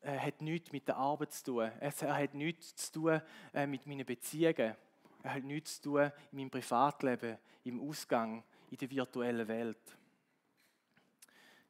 äh, 0.00 0.16
hat 0.16 0.40
nichts 0.40 0.72
mit 0.72 0.86
der 0.86 0.96
Arbeit 0.96 1.32
zu 1.32 1.44
tun. 1.44 1.70
Es, 1.80 2.02
er 2.02 2.16
hat 2.16 2.34
nichts 2.34 2.74
zu 2.76 2.92
tun 2.92 3.20
äh, 3.52 3.66
mit 3.66 3.86
meinen 3.86 4.06
Beziehungen. 4.06 4.76
Er 5.22 5.34
hat 5.34 5.42
nichts 5.42 5.80
zu 5.80 5.90
tun 5.90 6.12
in 6.30 6.38
meinem 6.38 6.50
Privatleben, 6.50 7.36
im 7.64 7.80
Ausgang, 7.80 8.44
in 8.70 8.78
der 8.78 8.90
virtuellen 8.90 9.48
Welt. 9.48 9.98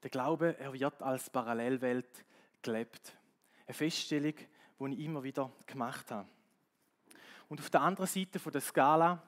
Der 0.02 0.10
Glaube, 0.10 0.58
er 0.58 0.72
wird 0.72 1.02
als 1.02 1.28
Parallelwelt 1.30 2.24
gelebt. 2.62 3.16
Eine 3.66 3.74
Feststellung, 3.74 4.34
die 4.34 4.92
ich 4.92 5.04
immer 5.04 5.22
wieder 5.22 5.50
gemacht 5.66 6.10
habe. 6.10 6.28
Und 7.50 7.58
auf 7.58 7.68
der 7.68 7.80
anderen 7.80 8.06
Seite 8.06 8.38
der 8.38 8.60
Skala 8.60 9.20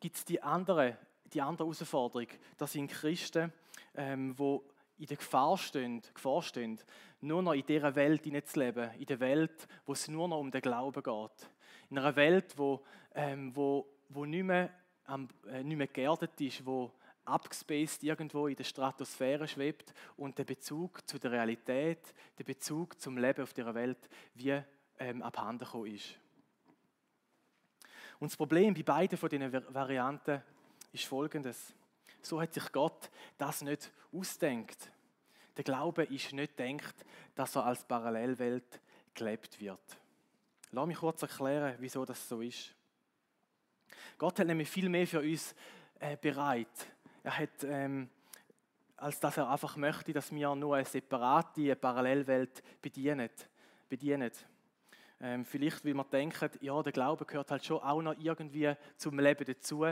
gibt 0.00 0.16
es 0.16 0.24
die 0.24 0.42
andere, 0.42 0.96
die 1.32 1.42
andere 1.42 1.68
Herausforderung. 1.68 2.26
Das 2.56 2.72
sind 2.72 2.90
Christen, 2.90 3.52
ähm, 3.94 4.34
die 4.34 4.60
in 4.98 5.06
der 5.06 5.18
Gefahr 5.18 5.58
stehen, 5.58 6.00
Gefahr 6.14 6.40
stehen, 6.40 6.80
nur 7.20 7.42
noch 7.42 7.52
in 7.52 7.66
dieser 7.66 7.94
Welt 7.94 8.24
hineinzuleben. 8.24 8.92
In 8.92 9.04
der 9.04 9.20
Welt, 9.20 9.68
wo 9.84 9.92
es 9.92 10.08
nur 10.08 10.26
noch 10.26 10.40
um 10.40 10.50
den 10.50 10.62
Glauben 10.62 11.02
geht. 11.02 11.50
In 11.90 11.98
einer 11.98 12.16
Welt, 12.16 12.56
wo, 12.56 12.82
ähm, 13.14 13.54
wo, 13.54 13.86
wo 14.08 14.24
nicht, 14.24 14.44
mehr, 14.44 14.70
ähm, 15.06 15.28
nicht 15.62 15.76
mehr 15.76 15.86
geerdet 15.86 16.40
ist, 16.40 16.64
wo 16.64 16.90
abgespaced 17.26 18.02
irgendwo 18.04 18.46
in 18.46 18.56
der 18.56 18.64
Stratosphäre 18.64 19.46
schwebt 19.46 19.92
und 20.16 20.38
der 20.38 20.44
Bezug 20.44 21.06
zu 21.06 21.18
der 21.18 21.32
Realität, 21.32 22.14
der 22.38 22.44
Bezug 22.44 22.98
zum 22.98 23.18
Leben 23.18 23.42
auf 23.42 23.52
dieser 23.52 23.74
Welt 23.74 24.08
wie 24.32 24.62
ähm, 24.98 25.20
abhanden 25.20 25.66
gekommen 25.66 25.94
ist. 25.94 26.18
Und 28.18 28.30
das 28.30 28.36
Problem 28.36 28.74
bei 28.74 28.82
beiden 28.82 29.18
von 29.18 29.28
diesen 29.28 29.52
Varianten 29.74 30.42
ist 30.92 31.04
folgendes. 31.04 31.74
So 32.22 32.40
hat 32.40 32.54
sich 32.54 32.72
Gott 32.72 33.10
das 33.38 33.62
nicht 33.62 33.92
ausdenkt. 34.12 34.90
Der 35.56 35.64
Glaube 35.64 36.04
ist 36.04 36.32
nicht 36.32 36.58
denkt, 36.58 36.94
dass 37.34 37.56
er 37.56 37.66
als 37.66 37.84
Parallelwelt 37.84 38.80
gelebt 39.14 39.60
wird. 39.60 39.98
Lass 40.72 40.86
mich 40.86 40.98
kurz 40.98 41.22
erklären, 41.22 41.76
wieso 41.78 42.04
das 42.04 42.28
so 42.28 42.40
ist. 42.40 42.74
Gott 44.18 44.38
hat 44.38 44.46
nämlich 44.46 44.68
viel 44.68 44.88
mehr 44.88 45.06
für 45.06 45.20
uns 45.20 45.54
äh, 46.00 46.16
bereit. 46.16 46.92
Er 47.22 47.38
hat, 47.38 47.64
ähm, 47.64 48.08
als 48.96 49.20
dass 49.20 49.36
er 49.36 49.50
einfach 49.50 49.76
möchte, 49.76 50.12
dass 50.12 50.32
wir 50.32 50.54
nur 50.54 50.76
eine 50.76 50.84
separate 50.84 51.76
Parallelwelt 51.76 52.62
bedienen. 52.80 53.30
bedienen. 53.88 54.30
Ähm, 55.20 55.44
vielleicht, 55.44 55.84
weil 55.84 55.94
wir 55.94 56.04
denken, 56.04 56.50
ja, 56.60 56.82
der 56.82 56.92
Glaube 56.92 57.24
gehört 57.24 57.50
halt 57.50 57.64
schon 57.64 57.80
auch 57.80 58.02
noch 58.02 58.16
irgendwie 58.18 58.74
zum 58.96 59.18
Leben 59.18 59.44
dazu. 59.44 59.86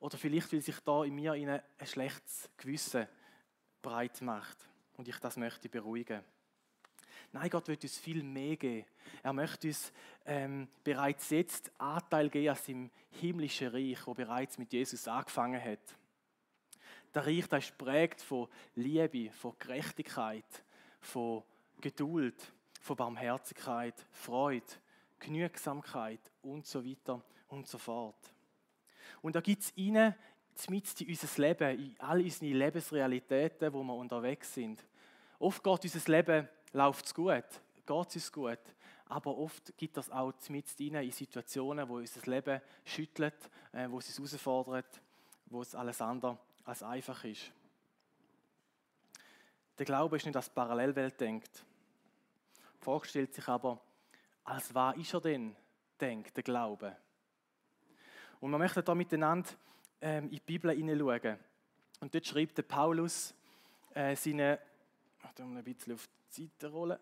Oder 0.00 0.18
vielleicht, 0.18 0.52
weil 0.52 0.60
sich 0.60 0.78
da 0.80 1.04
in 1.04 1.14
mir 1.14 1.32
ein 1.32 1.60
schlechtes 1.84 2.50
Gewissen 2.56 3.06
breit 3.82 4.20
macht 4.22 4.56
und 4.96 5.08
ich 5.08 5.18
das 5.18 5.36
möchte 5.36 5.68
beruhigen. 5.68 6.22
Nein, 7.32 7.50
Gott 7.50 7.68
wird 7.68 7.82
uns 7.82 7.98
viel 7.98 8.22
mehr 8.22 8.56
geben. 8.56 8.86
Er 9.22 9.32
möchte 9.32 9.68
uns 9.68 9.92
ähm, 10.26 10.68
bereits 10.84 11.30
jetzt 11.30 11.70
Anteil 11.78 12.28
geben 12.28 12.50
an 12.50 12.56
seinem 12.56 12.90
himmlischen 13.10 13.68
Reich, 13.68 14.06
wo 14.06 14.14
bereits 14.14 14.58
mit 14.58 14.72
Jesus 14.72 15.08
angefangen 15.08 15.62
hat. 15.62 15.96
Der 17.14 17.26
Reich 17.26 17.46
das 17.48 17.64
ist 17.64 17.78
prägt 17.78 18.22
von 18.22 18.48
Liebe, 18.74 19.30
von 19.32 19.54
Gerechtigkeit, 19.58 20.64
von 21.00 21.42
Geduld, 21.80 22.52
von 22.82 22.96
Barmherzigkeit, 22.96 23.94
Freude, 24.10 24.66
Genügsamkeit 25.20 26.20
und 26.42 26.66
so 26.66 26.84
weiter 26.84 27.22
und 27.48 27.68
so 27.68 27.78
fort. 27.78 28.34
Und 29.22 29.36
da 29.36 29.40
gibt 29.40 29.62
es 29.62 29.72
rein, 29.78 30.14
mit 30.68 31.00
in 31.00 31.08
unser 31.08 31.42
Leben, 31.42 31.78
in 31.78 31.96
all 32.00 32.20
unsere 32.20 32.52
Lebensrealitäten, 32.52 33.72
wo 33.72 33.82
wir 33.84 33.94
unterwegs 33.94 34.52
sind. 34.52 34.84
Oft 35.38 35.62
geht 35.62 35.84
unser 35.84 36.12
Leben 36.12 36.48
läuft 36.72 37.06
es 37.06 37.14
gut, 37.14 37.44
geht 37.86 38.08
es 38.08 38.14
uns 38.16 38.32
gut, 38.32 38.58
aber 39.06 39.38
oft 39.38 39.76
gibt 39.76 39.96
es 39.96 40.10
auch 40.10 40.32
mit 40.48 40.80
in 40.80 41.10
Situationen, 41.12 41.88
wo 41.88 41.96
unser 41.98 42.28
Leben 42.30 42.60
schüttelt, 42.84 43.50
äh, 43.72 43.88
wo 43.88 43.98
es 43.98 44.18
uns 44.18 44.32
herausfordert, 44.32 45.00
wo 45.46 45.62
es 45.62 45.74
alles 45.74 46.00
andere 46.00 46.36
als 46.64 46.82
einfach 46.82 47.24
ist. 47.24 47.52
Der 49.78 49.86
Glaube 49.86 50.16
ist 50.16 50.26
nicht 50.26 50.36
als 50.36 50.50
Parallelwelt 50.50 51.20
denkt. 51.20 51.64
Die 52.82 52.84
Frage 52.84 53.06
stellt 53.06 53.32
sich 53.32 53.46
aber, 53.46 53.80
als 54.42 54.74
was 54.74 54.96
ist 54.96 55.14
er 55.14 55.20
denn, 55.20 55.54
denkt 56.00 56.36
der 56.36 56.42
Glaube? 56.42 56.96
Und 58.40 58.50
wir 58.50 58.58
möchten 58.58 58.84
da 58.84 58.92
miteinander 58.92 59.48
ähm, 60.00 60.24
in 60.24 60.30
die 60.30 60.40
Bibel 60.40 60.72
hineinschauen. 60.72 61.38
Und 62.00 62.12
dort 62.12 62.26
schreibt 62.26 62.58
der 62.58 62.64
Paulus 62.64 63.36
äh, 63.94 64.16
seine, 64.16 64.58
ich 65.22 65.44
mal 65.44 65.58
ein 65.58 65.62
bisschen 65.62 65.92
auf 65.92 66.08
die 66.36 66.42
Seite 66.42 66.72
rollen. 66.72 66.98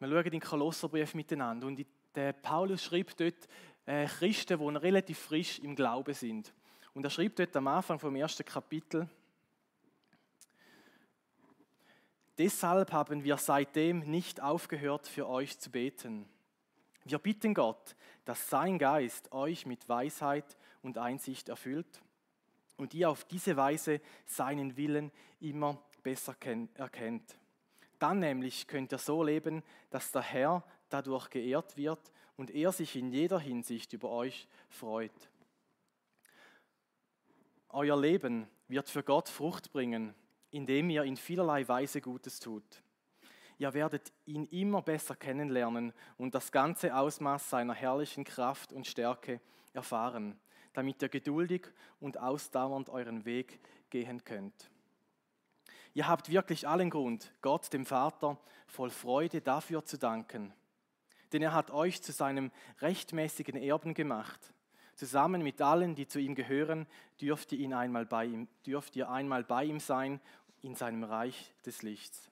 Wir 0.00 0.08
schauen 0.08 0.30
den 0.32 0.40
Kolosserbrief 0.40 1.14
miteinander. 1.14 1.68
Und 1.68 1.86
der 2.16 2.32
Paulus 2.32 2.82
schreibt 2.82 3.20
dort 3.20 3.46
äh, 3.86 4.06
Christen, 4.06 4.58
die 4.58 4.76
relativ 4.76 5.20
frisch 5.20 5.60
im 5.60 5.76
Glauben 5.76 6.14
sind. 6.14 6.52
Und 6.94 7.04
er 7.04 7.10
schreibt 7.10 7.38
dort 7.38 7.54
am 7.54 7.68
Anfang 7.68 8.00
vom 8.00 8.16
ersten 8.16 8.44
Kapitel, 8.44 9.08
Deshalb 12.38 12.92
haben 12.92 13.24
wir 13.24 13.36
seitdem 13.36 13.98
nicht 13.98 14.40
aufgehört, 14.40 15.08
für 15.08 15.28
euch 15.28 15.58
zu 15.58 15.70
beten. 15.70 16.28
Wir 17.04 17.18
bitten 17.18 17.52
Gott, 17.52 17.96
dass 18.24 18.48
sein 18.48 18.78
Geist 18.78 19.32
euch 19.32 19.66
mit 19.66 19.88
Weisheit 19.88 20.56
und 20.82 20.98
Einsicht 20.98 21.48
erfüllt 21.48 22.00
und 22.76 22.94
ihr 22.94 23.10
auf 23.10 23.24
diese 23.24 23.56
Weise 23.56 24.00
seinen 24.24 24.76
Willen 24.76 25.10
immer 25.40 25.82
besser 26.04 26.36
erkennt. 26.74 27.38
Dann 27.98 28.20
nämlich 28.20 28.68
könnt 28.68 28.92
ihr 28.92 28.98
so 28.98 29.24
leben, 29.24 29.64
dass 29.90 30.12
der 30.12 30.22
Herr 30.22 30.64
dadurch 30.88 31.30
geehrt 31.30 31.76
wird 31.76 32.12
und 32.36 32.52
er 32.52 32.70
sich 32.70 32.94
in 32.94 33.10
jeder 33.10 33.40
Hinsicht 33.40 33.92
über 33.92 34.10
euch 34.10 34.46
freut. 34.68 35.30
Euer 37.70 38.00
Leben 38.00 38.46
wird 38.68 38.88
für 38.88 39.02
Gott 39.02 39.28
Frucht 39.28 39.72
bringen, 39.72 40.14
indem 40.50 40.90
ihr 40.90 41.04
in 41.04 41.16
vielerlei 41.16 41.66
Weise 41.68 42.00
Gutes 42.00 42.40
tut. 42.40 42.82
Ihr 43.58 43.74
werdet 43.74 44.12
ihn 44.24 44.44
immer 44.46 44.82
besser 44.82 45.16
kennenlernen 45.16 45.92
und 46.16 46.34
das 46.34 46.52
ganze 46.52 46.96
Ausmaß 46.96 47.50
seiner 47.50 47.74
herrlichen 47.74 48.24
Kraft 48.24 48.72
und 48.72 48.86
Stärke 48.86 49.40
erfahren, 49.72 50.38
damit 50.74 51.02
ihr 51.02 51.08
geduldig 51.08 51.66
und 51.98 52.18
ausdauernd 52.18 52.88
euren 52.88 53.24
Weg 53.24 53.58
gehen 53.90 54.22
könnt. 54.22 54.70
Ihr 55.94 56.06
habt 56.06 56.30
wirklich 56.30 56.68
allen 56.68 56.90
Grund, 56.90 57.32
Gott, 57.42 57.72
dem 57.72 57.84
Vater, 57.84 58.38
voll 58.68 58.90
Freude 58.90 59.40
dafür 59.40 59.84
zu 59.84 59.98
danken, 59.98 60.54
denn 61.32 61.42
er 61.42 61.52
hat 61.52 61.72
euch 61.72 62.00
zu 62.02 62.12
seinem 62.12 62.52
rechtmäßigen 62.80 63.56
Erben 63.56 63.94
gemacht. 63.94 64.52
Zusammen 64.98 65.42
mit 65.42 65.62
allen, 65.62 65.94
die 65.94 66.08
zu 66.08 66.18
ihm 66.18 66.34
gehören, 66.34 66.84
dürft 67.20 67.52
ihr, 67.52 67.60
ihn 67.60 67.72
einmal 67.72 68.04
bei 68.04 68.24
ihm, 68.24 68.48
dürft 68.66 68.96
ihr 68.96 69.08
einmal 69.08 69.44
bei 69.44 69.62
ihm 69.62 69.78
sein 69.78 70.20
in 70.60 70.74
seinem 70.74 71.04
Reich 71.04 71.54
des 71.64 71.82
Lichts. 71.82 72.28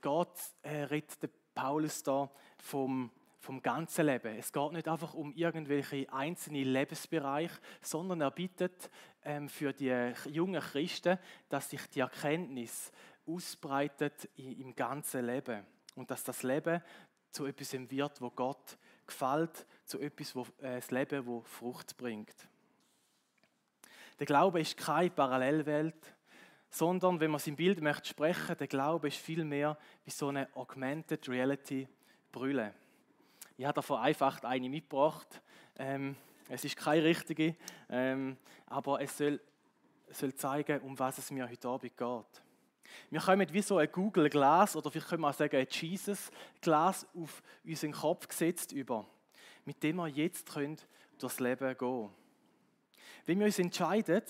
Gott 0.00 0.40
äh, 0.62 0.84
redet 0.84 1.30
Paulus 1.52 2.02
da 2.02 2.30
vom, 2.56 3.10
vom 3.40 3.60
ganzen 3.60 4.06
Leben. 4.06 4.38
Es 4.38 4.50
geht 4.50 4.72
nicht 4.72 4.88
einfach 4.88 5.12
um 5.12 5.34
irgendwelche 5.34 6.10
einzelnen 6.10 6.72
Lebensbereiche, 6.72 7.60
sondern 7.82 8.22
er 8.22 8.30
bittet 8.30 8.88
ähm, 9.24 9.50
für 9.50 9.74
die 9.74 10.14
jungen 10.30 10.62
Christen, 10.62 11.18
dass 11.50 11.68
sich 11.68 11.86
die 11.90 12.00
Erkenntnis 12.00 12.90
ausbreitet 13.26 14.30
im 14.36 14.74
ganzen 14.74 15.26
Leben 15.26 15.62
und 15.94 16.10
dass 16.10 16.24
das 16.24 16.42
Leben 16.42 16.82
zu 17.32 17.44
etwas 17.44 17.74
wird, 17.74 18.22
wo 18.22 18.30
Gott 18.30 18.78
gefällt, 19.08 19.66
zu 19.84 20.00
etwas, 20.00 20.34
wo, 20.36 20.42
äh, 20.60 20.76
das 20.76 20.90
Leben, 20.90 21.26
wo 21.26 21.42
Frucht 21.42 21.96
bringt. 21.96 22.34
Der 24.18 24.26
Glaube 24.26 24.60
ist 24.60 24.76
keine 24.76 25.10
Parallelwelt, 25.10 26.14
sondern 26.70 27.18
wenn 27.20 27.30
man 27.30 27.40
sein 27.40 27.56
Bild 27.56 27.80
möchte 27.80 28.08
sprechen, 28.08 28.56
der 28.56 28.66
Glaube 28.66 29.08
ist 29.08 29.18
vielmehr 29.18 29.76
wie 30.04 30.10
so 30.10 30.28
eine 30.28 30.48
Augmented 30.54 31.28
Reality 31.28 31.88
Brille. 32.30 32.74
Ich 33.56 33.64
habe 33.64 33.74
da 33.74 33.82
vereinfacht 33.82 34.44
eine 34.44 34.68
mitgebracht. 34.68 35.40
Ähm, 35.76 36.16
es 36.48 36.64
ist 36.64 36.76
keine 36.76 37.04
richtige, 37.04 37.56
ähm, 37.88 38.36
aber 38.66 39.00
es 39.00 39.16
soll, 39.16 39.40
soll 40.10 40.34
zeigen, 40.34 40.80
um 40.80 40.98
was 40.98 41.18
es 41.18 41.30
mir 41.30 41.48
heute 41.48 41.68
Abend 41.68 41.96
geht. 41.96 42.42
Wir 43.10 43.20
kommen 43.20 43.52
wie 43.52 43.62
so 43.62 43.78
ein 43.78 43.90
Google 43.90 44.28
Glas 44.28 44.76
oder 44.76 44.90
vielleicht 44.90 45.08
können 45.08 45.22
wir 45.22 45.30
auch 45.30 45.34
sagen 45.34 45.56
ein 45.56 45.66
Jesus 45.70 46.30
Glas 46.60 47.06
auf 47.14 47.42
unseren 47.64 47.92
Kopf 47.92 48.28
gesetzt 48.28 48.72
über, 48.72 49.06
mit 49.64 49.82
dem 49.82 49.96
wir 49.96 50.08
jetzt 50.08 50.50
können 50.50 50.76
durchs 51.18 51.40
Leben 51.40 51.76
gehen. 51.76 52.10
Wenn 53.26 53.38
wir 53.38 53.46
uns 53.46 53.58
entscheiden, 53.58 54.22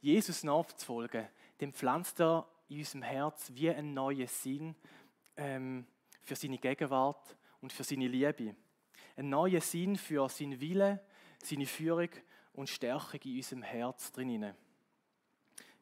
Jesus 0.00 0.44
nachzufolgen, 0.44 1.28
dem 1.60 1.72
pflanzt 1.72 2.20
er 2.20 2.48
in 2.68 2.78
unserem 2.78 3.02
Herz 3.02 3.50
wie 3.54 3.70
einen 3.70 3.94
neuen 3.94 4.26
Sinn 4.26 4.74
ähm, 5.36 5.86
für 6.22 6.36
seine 6.36 6.58
Gegenwart 6.58 7.36
und 7.60 7.72
für 7.72 7.84
seine 7.84 8.08
Liebe. 8.08 8.54
Ein 9.16 9.28
neuer 9.28 9.60
Sinn 9.60 9.96
für 9.96 10.28
seinen 10.28 10.60
Wille, 10.60 11.00
seine 11.42 11.66
Führung 11.66 12.08
und 12.54 12.68
Stärkung 12.68 13.20
in 13.24 13.36
unserem 13.36 13.62
Herz 13.62 14.12
drin. 14.12 14.54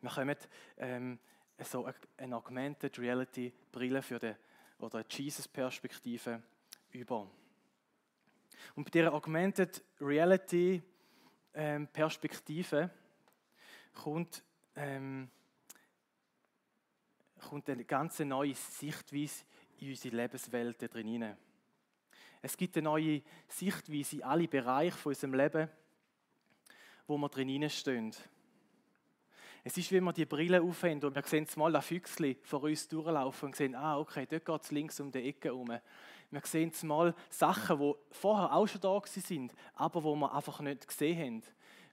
Wir 0.00 0.10
kommen 0.10 0.36
ähm, 0.78 1.18
so 1.64 1.88
eine 2.16 2.36
Augmented 2.36 2.98
Reality 2.98 3.52
Brille 3.72 4.02
für 4.02 4.18
die, 4.18 4.34
oder 4.78 5.04
Jesus-Perspektive 5.08 6.42
über. 6.92 7.28
Und 8.74 8.84
bei 8.84 8.90
dieser 8.90 9.12
Augmented 9.12 9.82
Reality 10.00 10.82
ähm, 11.54 11.88
Perspektive 11.88 12.90
kommt, 13.94 14.42
ähm, 14.76 15.30
kommt 17.40 17.68
eine 17.68 17.84
ganz 17.84 18.18
neue 18.20 18.54
Sichtweise 18.54 19.44
in 19.80 19.90
unsere 19.90 20.16
Lebenswelt 20.16 20.94
drin 20.94 21.34
Es 22.42 22.56
gibt 22.56 22.76
eine 22.76 22.84
neue 22.84 23.22
Sichtweise 23.48 24.16
in 24.16 24.22
alle 24.22 24.48
Bereiche 24.48 24.96
von 24.96 25.10
unserem 25.10 25.34
Leben, 25.34 25.68
wo 27.06 27.16
wir 27.18 27.28
drin 27.28 27.68
stehen. 27.70 28.14
Es 29.68 29.76
ist, 29.76 29.92
wie 29.92 30.00
wir 30.00 30.14
die 30.14 30.24
Brille 30.24 30.62
aufhängen 30.62 31.04
und 31.04 31.14
wir 31.14 31.22
sehen 31.24 31.46
mal 31.56 31.76
ein 31.76 31.82
Füchschen 31.82 32.36
vor 32.42 32.62
uns 32.62 32.88
durchlaufen 32.88 33.48
und 33.48 33.54
sehen, 33.54 33.74
ah, 33.74 33.98
okay, 33.98 34.26
dort 34.26 34.46
geht 34.46 34.62
es 34.62 34.70
links 34.70 34.98
um 34.98 35.12
die 35.12 35.28
Ecke 35.28 35.48
herum. 35.48 35.78
Wir 36.30 36.40
sehen 36.44 36.72
mal 36.84 37.14
Sachen, 37.28 37.78
die 37.78 37.94
vorher 38.10 38.50
auch 38.50 38.66
schon 38.66 38.80
da 38.80 38.98
sind, 39.04 39.52
aber 39.74 40.02
wo 40.02 40.16
wir 40.16 40.34
einfach 40.34 40.60
nicht 40.60 40.88
gesehen 40.88 41.18
haben, 41.18 41.42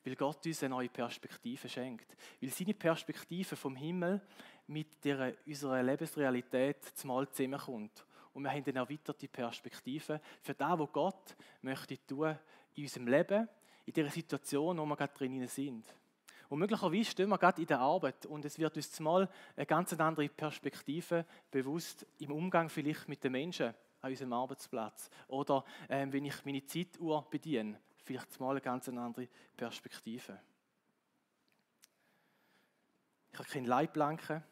weil 0.05 0.15
Gott 0.15 0.45
uns 0.45 0.63
eine 0.63 0.73
neue 0.73 0.87
Perspektive 0.87 1.67
schenkt. 1.67 2.15
Weil 2.39 2.49
seine 2.49 2.73
Perspektive 2.73 3.57
vom 3.57 3.75
Himmel 3.75 4.21
mit 4.67 5.03
der, 5.03 5.33
unserer 5.45 5.83
Lebensrealität 5.83 6.81
zumal 6.95 7.27
zusammenkommt. 7.27 8.05
Und 8.31 8.43
wir 8.43 8.51
haben 8.51 8.63
eine 8.65 8.79
erweiterte 8.79 9.27
Perspektive 9.27 10.21
für 10.41 10.53
das, 10.53 10.79
was 10.79 10.91
Gott 10.93 11.35
möchte 11.61 11.97
tun 12.07 12.39
in 12.75 12.83
unserem 12.83 13.09
Leben, 13.09 13.49
in 13.85 13.93
der 13.93 14.09
Situation, 14.09 14.77
wo 14.77 14.85
wir 14.85 14.95
gerade 14.95 15.13
drinnen 15.13 15.49
sind. 15.49 15.85
Und 16.49 16.59
möglicherweise 16.59 17.11
stehen 17.11 17.29
wir 17.29 17.37
gerade 17.37 17.61
in 17.61 17.67
der 17.67 17.79
Arbeit 17.79 18.25
und 18.25 18.45
es 18.45 18.59
wird 18.59 18.75
uns 18.75 18.91
zumal 18.91 19.29
eine 19.55 19.65
ganz 19.65 19.93
andere 19.93 20.29
Perspektive 20.29 21.25
bewusst 21.51 22.05
im 22.19 22.31
Umgang 22.31 22.69
vielleicht 22.69 23.07
mit 23.07 23.23
den 23.23 23.31
Menschen 23.31 23.73
an 24.01 24.11
unserem 24.11 24.33
Arbeitsplatz. 24.33 25.09
Oder 25.27 25.63
ähm, 25.89 26.13
wenn 26.13 26.25
ich 26.25 26.45
meine 26.45 26.65
Zeituhr 26.65 27.27
bediene, 27.29 27.79
vielleicht 28.03 28.39
mal 28.39 28.51
eine 28.51 28.61
ganz 28.61 28.87
andere 28.87 29.27
Perspektive. 29.57 30.39
Ich 33.31 33.39
habe 33.39 33.49
keine 33.49 33.67
Leitplanken 33.67 34.43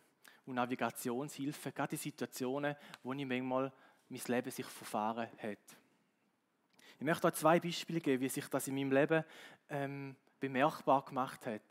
und 0.45 0.55
Navigationshilfe, 0.55 1.71
gerade 1.71 1.93
in 1.93 1.99
Situationen, 1.99 2.75
wo 3.03 3.13
ich 3.13 3.25
manchmal 3.25 3.71
mein 4.09 4.21
Leben 4.27 4.51
sich 4.51 4.65
verfahren 4.65 5.29
hat. 5.37 5.77
Ich 6.97 7.05
möchte 7.05 7.27
euch 7.27 7.33
zwei 7.33 7.59
Beispiele 7.59 8.01
geben, 8.01 8.21
wie 8.21 8.29
sich 8.29 8.47
das 8.47 8.67
in 8.67 8.75
meinem 8.75 8.91
Leben 8.91 9.23
ähm, 9.69 10.15
bemerkbar 10.39 11.05
gemacht 11.05 11.45
hat. 11.45 11.61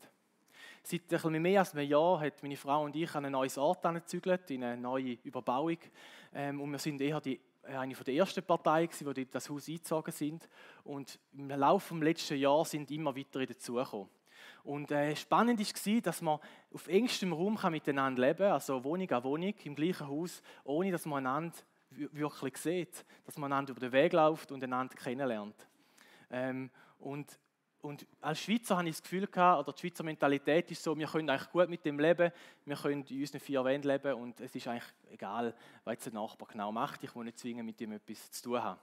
Seit 0.85 1.25
ein 1.25 1.41
mehr 1.41 1.61
als 1.61 1.73
einem 1.73 1.89
Jahr 1.89 2.19
hat 2.19 2.43
meine 2.43 2.57
Frau 2.57 2.83
und 2.83 2.93
ich 2.95 3.15
an 3.15 3.23
ein 3.23 3.31
neues 3.31 3.57
Ort 3.57 3.85
angezügelt, 3.85 4.51
in 4.51 4.65
eine 4.65 4.81
neue 4.81 5.17
Überbauung. 5.23 5.77
Ähm, 6.33 6.59
und 6.59 6.71
wir 6.71 6.77
sind 6.77 6.99
eher 6.99 7.21
die 7.21 7.39
äh, 7.63 7.77
eine 7.77 7.93
der 7.93 8.13
ersten 8.13 8.43
Parteien, 8.43 8.89
die 9.15 9.31
das 9.31 9.49
Haus 9.49 9.69
eingezogen 9.69 10.11
sind. 10.11 10.49
Und 10.83 11.17
im 11.31 11.47
Laufe 11.47 11.93
des 11.93 12.03
letzten 12.03 12.37
Jahres 12.37 12.71
sind 12.71 12.91
immer 12.91 13.15
weitere 13.15 13.45
dazugekommen. 13.45 14.09
Und 14.65 14.91
äh, 14.91 15.15
spannend 15.15 15.59
war, 15.61 16.01
dass 16.01 16.21
man 16.21 16.39
auf 16.73 16.87
engstem 16.89 17.31
Raum 17.31 17.57
miteinander 17.69 18.21
leben 18.21 18.39
kann, 18.39 18.51
also 18.51 18.83
Wohnung 18.83 19.09
an 19.09 19.23
Wohnung, 19.23 19.53
im 19.63 19.75
gleichen 19.75 20.07
Haus, 20.07 20.41
ohne 20.65 20.91
dass 20.91 21.05
man 21.05 21.25
einander 21.25 21.55
wirklich 21.91 22.57
sieht, 22.57 23.05
dass 23.25 23.37
man 23.37 23.53
einander 23.53 23.71
über 23.71 23.79
den 23.79 23.93
Weg 23.93 24.11
läuft 24.11 24.51
und 24.51 24.61
einander 24.63 24.95
kennenlernt. 24.95 25.67
Ähm, 26.29 26.69
und 26.99 27.39
und 27.83 28.07
als 28.21 28.39
Schweizer 28.39 28.77
habe 28.77 28.87
ich 28.87 28.95
das 28.95 29.03
Gefühl 29.03 29.27
gehabt, 29.27 29.59
oder 29.59 29.73
die 29.73 29.81
Schweizer 29.81 30.03
Mentalität 30.03 30.71
ist 30.71 30.81
so, 30.81 30.97
wir 30.97 31.05
können 31.05 31.29
eigentlich 31.29 31.51
gut 31.51 31.67
mit 31.67 31.83
dem 31.83 31.99
leben, 31.99 32.31
wir 32.65 32.75
können 32.77 33.05
in 33.05 33.19
unseren 33.19 33.41
vier 33.41 33.63
Wänden 33.65 33.89
leben 33.89 34.13
und 34.13 34.39
es 34.39 34.55
ist 34.55 34.67
eigentlich 34.67 34.93
egal, 35.11 35.53
was 35.83 35.93
jetzt 35.93 36.05
der 36.05 36.13
Nachbar 36.13 36.47
genau 36.47 36.71
macht, 36.71 37.03
ich 37.03 37.13
muss 37.13 37.25
nicht 37.25 37.37
zwingen, 37.37 37.65
mit 37.65 37.79
ihm 37.81 37.91
etwas 37.91 38.31
zu 38.31 38.43
tun 38.43 38.63
haben. 38.63 38.79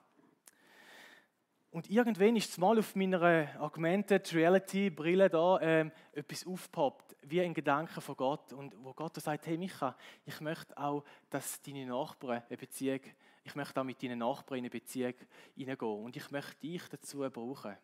Und 1.71 1.89
irgendwann 1.89 2.37
ist 2.37 2.59
mal 2.59 2.79
auf 2.79 2.95
meiner 2.95 3.49
Augmented 3.59 4.35
Reality 4.35 4.91
Brille 4.91 5.31
da 5.31 5.59
ähm, 5.63 5.93
etwas 6.13 6.45
aufgepoppt, 6.45 7.17
wie 7.23 7.41
ein 7.41 7.55
Gedanke 7.55 8.01
von 8.01 8.17
Gott. 8.17 8.53
Und 8.53 8.75
wo 8.83 8.93
Gott 8.93 9.15
sagt, 9.15 9.47
hey 9.47 9.57
Micha, 9.57 9.97
ich 10.27 10.41
möchte 10.41 10.77
auch, 10.77 11.05
dass 11.31 11.63
deine 11.63 11.87
Nachbarn 11.87 12.43
eine 12.49 12.57
Beziehung, 12.57 13.01
ich 13.45 13.55
möchte 13.55 13.81
auch 13.81 13.85
mit 13.85 14.03
deinen 14.03 14.19
Nachbarn 14.19 14.59
in 14.59 14.65
eine 14.65 14.71
Beziehung 14.71 15.15
hineingehen. 15.55 16.05
Und 16.05 16.17
ich 16.17 16.29
möchte 16.33 16.57
dich 16.57 16.83
dazu 16.89 17.21
brauchen 17.31 17.77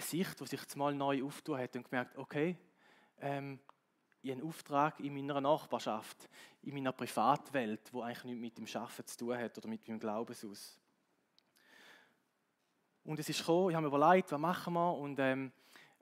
eine 0.00 0.08
Sicht, 0.08 0.40
die 0.40 0.46
sich 0.46 0.76
mal 0.76 0.94
neu 0.94 1.22
auftun 1.24 1.58
hat 1.58 1.76
und 1.76 1.88
gemerkt, 1.88 2.16
okay, 2.16 2.56
ähm, 3.20 3.60
ich 4.22 4.30
habe 4.30 4.40
einen 4.40 4.48
Auftrag 4.48 5.00
in 5.00 5.14
meiner 5.14 5.40
Nachbarschaft, 5.40 6.28
in 6.62 6.74
meiner 6.74 6.92
Privatwelt, 6.92 7.92
wo 7.92 8.02
eigentlich 8.02 8.24
nichts 8.24 8.40
mit 8.40 8.58
dem 8.58 8.66
Schaffen 8.66 9.06
zu 9.06 9.18
tun 9.18 9.38
hat 9.38 9.56
oder 9.56 9.68
mit 9.68 9.86
meinem 9.86 9.98
Glaubensaus. 9.98 10.78
Und 13.04 13.18
es 13.18 13.28
ist 13.28 13.38
gekommen, 13.38 13.70
ich 13.70 13.76
habe 13.76 13.88
mir 13.88 13.96
überlegt, 13.96 14.30
was 14.30 14.40
machen 14.40 14.74
wir 14.74 14.94
und 14.94 15.18
ähm, 15.18 15.52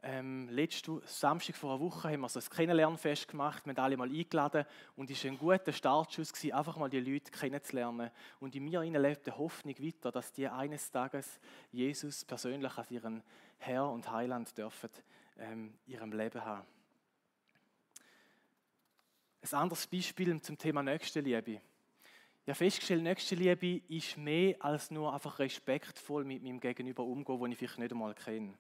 ähm, 0.03 0.49
letzten 0.49 1.01
Samstag 1.05 1.57
vor 1.57 1.73
einer 1.73 1.81
Woche 1.81 2.11
haben 2.11 2.21
wir 2.21 2.29
so 2.29 2.39
ein 2.39 2.49
Kennenlernfest 2.49 3.29
gemacht, 3.29 3.67
wir 3.67 3.75
haben 3.75 3.85
alle 3.85 3.97
mal 3.97 4.09
eingeladen 4.09 4.65
und 4.95 5.11
es 5.11 5.25
war 5.25 5.31
ein 5.33 5.39
guter 5.39 5.73
Startschuss, 5.73 6.33
gewesen, 6.33 6.53
einfach 6.53 6.77
mal 6.77 6.89
die 6.89 7.01
Leute 7.01 7.31
kennenzulernen. 7.33 8.11
Und 8.39 8.55
in 8.55 8.65
mir 8.65 8.83
lebt 8.83 9.27
die 9.27 9.33
Hoffnung 9.33 9.75
weiter, 9.79 10.13
dass 10.13 10.33
die 10.33 10.49
eines 10.49 10.91
Tages 10.91 11.41
Jesus 11.73 12.25
persönlich 12.25 12.77
als 12.79 12.91
ihren 12.91 13.23
Herr 13.59 13.91
und 13.91 14.11
Heiland 14.11 14.57
dürfen 14.57 14.91
ähm, 15.39 15.75
ihrem 15.87 16.13
Leben 16.13 16.45
haben. 16.45 16.67
Ein 19.41 19.59
anderes 19.59 19.87
Beispiel 19.87 20.41
zum 20.43 20.59
Thema 20.59 20.83
Nächstenliebe. 20.83 21.53
Ich 21.53 22.49
habe 22.49 22.55
festgestellt, 22.55 23.03
Nächstenliebe 23.03 23.83
ist 23.89 24.17
mehr 24.17 24.57
als 24.61 24.91
nur 24.91 25.13
einfach 25.13 25.39
respektvoll 25.39 26.25
mit 26.25 26.43
meinem 26.43 26.61
Gegenüber 26.61 27.05
umgehen, 27.05 27.41
den 27.41 27.53
ich 27.53 27.59
vielleicht 27.59 27.79
nicht 27.79 27.93
einmal 27.93 28.15
kenne. 28.15 28.55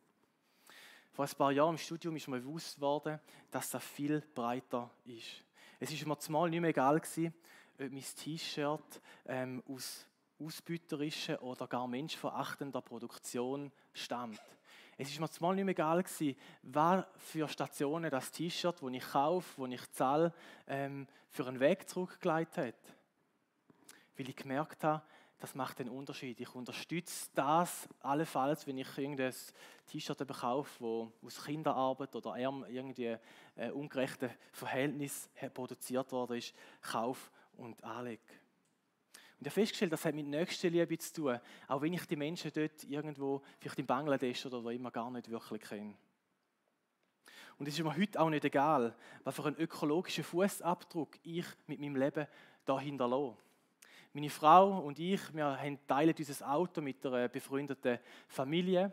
Vor 1.18 1.24
ein 1.24 1.34
paar 1.36 1.50
Jahren 1.50 1.70
im 1.70 1.78
Studium 1.78 2.14
ist 2.14 2.28
mir 2.28 2.38
bewusst 2.38 2.76
geworden, 2.76 3.18
dass 3.50 3.70
das 3.70 3.82
viel 3.82 4.22
breiter 4.36 4.88
ist. 5.04 5.42
Es 5.80 5.90
ist 5.90 6.06
mir 6.06 6.16
zumal 6.16 6.48
nicht 6.48 6.60
mehr 6.60 6.70
egal 6.70 7.00
gewesen, 7.00 7.34
ob 7.76 7.90
mein 7.90 8.04
T-Shirt 8.04 9.02
ähm, 9.26 9.60
aus 9.66 10.06
ausbeuterischer 10.38 11.42
oder 11.42 11.66
gar 11.66 11.88
menschverachtender 11.88 12.80
Produktion 12.82 13.72
stammt. 13.92 14.40
Es 14.96 15.10
ist 15.10 15.18
mir 15.18 15.28
zumal 15.28 15.56
nicht 15.56 15.64
mehr 15.64 15.72
egal 15.72 16.04
gewesen, 16.04 16.36
was 16.62 17.04
für 17.16 17.48
Stationen 17.48 18.12
das 18.12 18.30
T-Shirt, 18.30 18.80
das 18.80 18.92
ich 18.92 19.10
kaufe, 19.10 19.60
das 19.62 19.72
ich 19.72 19.90
zahle, 19.90 20.32
ähm, 20.68 21.08
für 21.30 21.48
einen 21.48 21.58
Weg 21.58 21.88
zurückgeleitet 21.88 22.58
hat. 22.58 22.94
Weil 24.16 24.28
ich 24.28 24.36
gemerkt 24.36 24.84
habe, 24.84 25.02
das 25.38 25.54
macht 25.54 25.78
den 25.78 25.88
Unterschied. 25.88 26.40
Ich 26.40 26.54
unterstütze 26.54 27.30
das 27.34 27.88
allenfalls, 28.00 28.66
wenn 28.66 28.78
ich 28.78 28.98
irgendein 28.98 29.34
T-Shirt 29.86 30.26
kaufe, 30.28 31.10
das 31.22 31.36
aus 31.38 31.44
Kinderarbeit 31.44 32.14
oder 32.16 32.36
irgendwie 32.36 33.16
äh, 33.56 33.70
ungerechten 33.70 34.30
Verhältnis 34.52 35.30
produziert 35.54 36.10
worden 36.10 36.38
ist, 36.38 36.54
kaufe 36.82 37.30
und 37.56 37.82
anlege. 37.84 38.22
Und 39.38 39.46
ich 39.46 39.52
habe 39.52 39.60
festgestellt, 39.60 39.92
das 39.92 40.04
hat 40.04 40.16
mit 40.16 40.26
Nächstenliebe 40.26 40.98
zu 40.98 41.12
tun, 41.12 41.38
auch 41.68 41.80
wenn 41.80 41.92
ich 41.92 42.04
die 42.06 42.16
Menschen 42.16 42.50
dort 42.52 42.82
irgendwo, 42.84 43.40
vielleicht 43.60 43.78
in 43.78 43.86
Bangladesch 43.86 44.44
oder 44.46 44.64
wo 44.64 44.70
immer, 44.70 44.90
gar 44.90 45.10
nicht 45.12 45.30
wirklich 45.30 45.62
kenne. 45.62 45.94
Und 47.56 47.68
es 47.68 47.78
ist 47.78 47.84
mir 47.84 47.96
heute 47.96 48.20
auch 48.20 48.30
nicht 48.30 48.44
egal, 48.44 48.96
was 49.22 49.36
für 49.36 49.44
einen 49.44 49.56
ökologischen 49.56 50.24
Fußabdruck 50.24 51.18
ich 51.22 51.46
mit 51.68 51.78
meinem 51.78 51.96
Leben 51.96 52.26
da 52.64 52.80
hinterlasse. 52.80 53.36
Meine 54.14 54.30
Frau 54.30 54.78
und 54.78 54.98
ich, 54.98 55.20
wir 55.34 55.78
teilen 55.86 56.14
unser 56.18 56.50
Auto 56.50 56.80
mit 56.80 57.04
einer 57.04 57.28
befreundeten 57.28 57.98
Familie. 58.26 58.90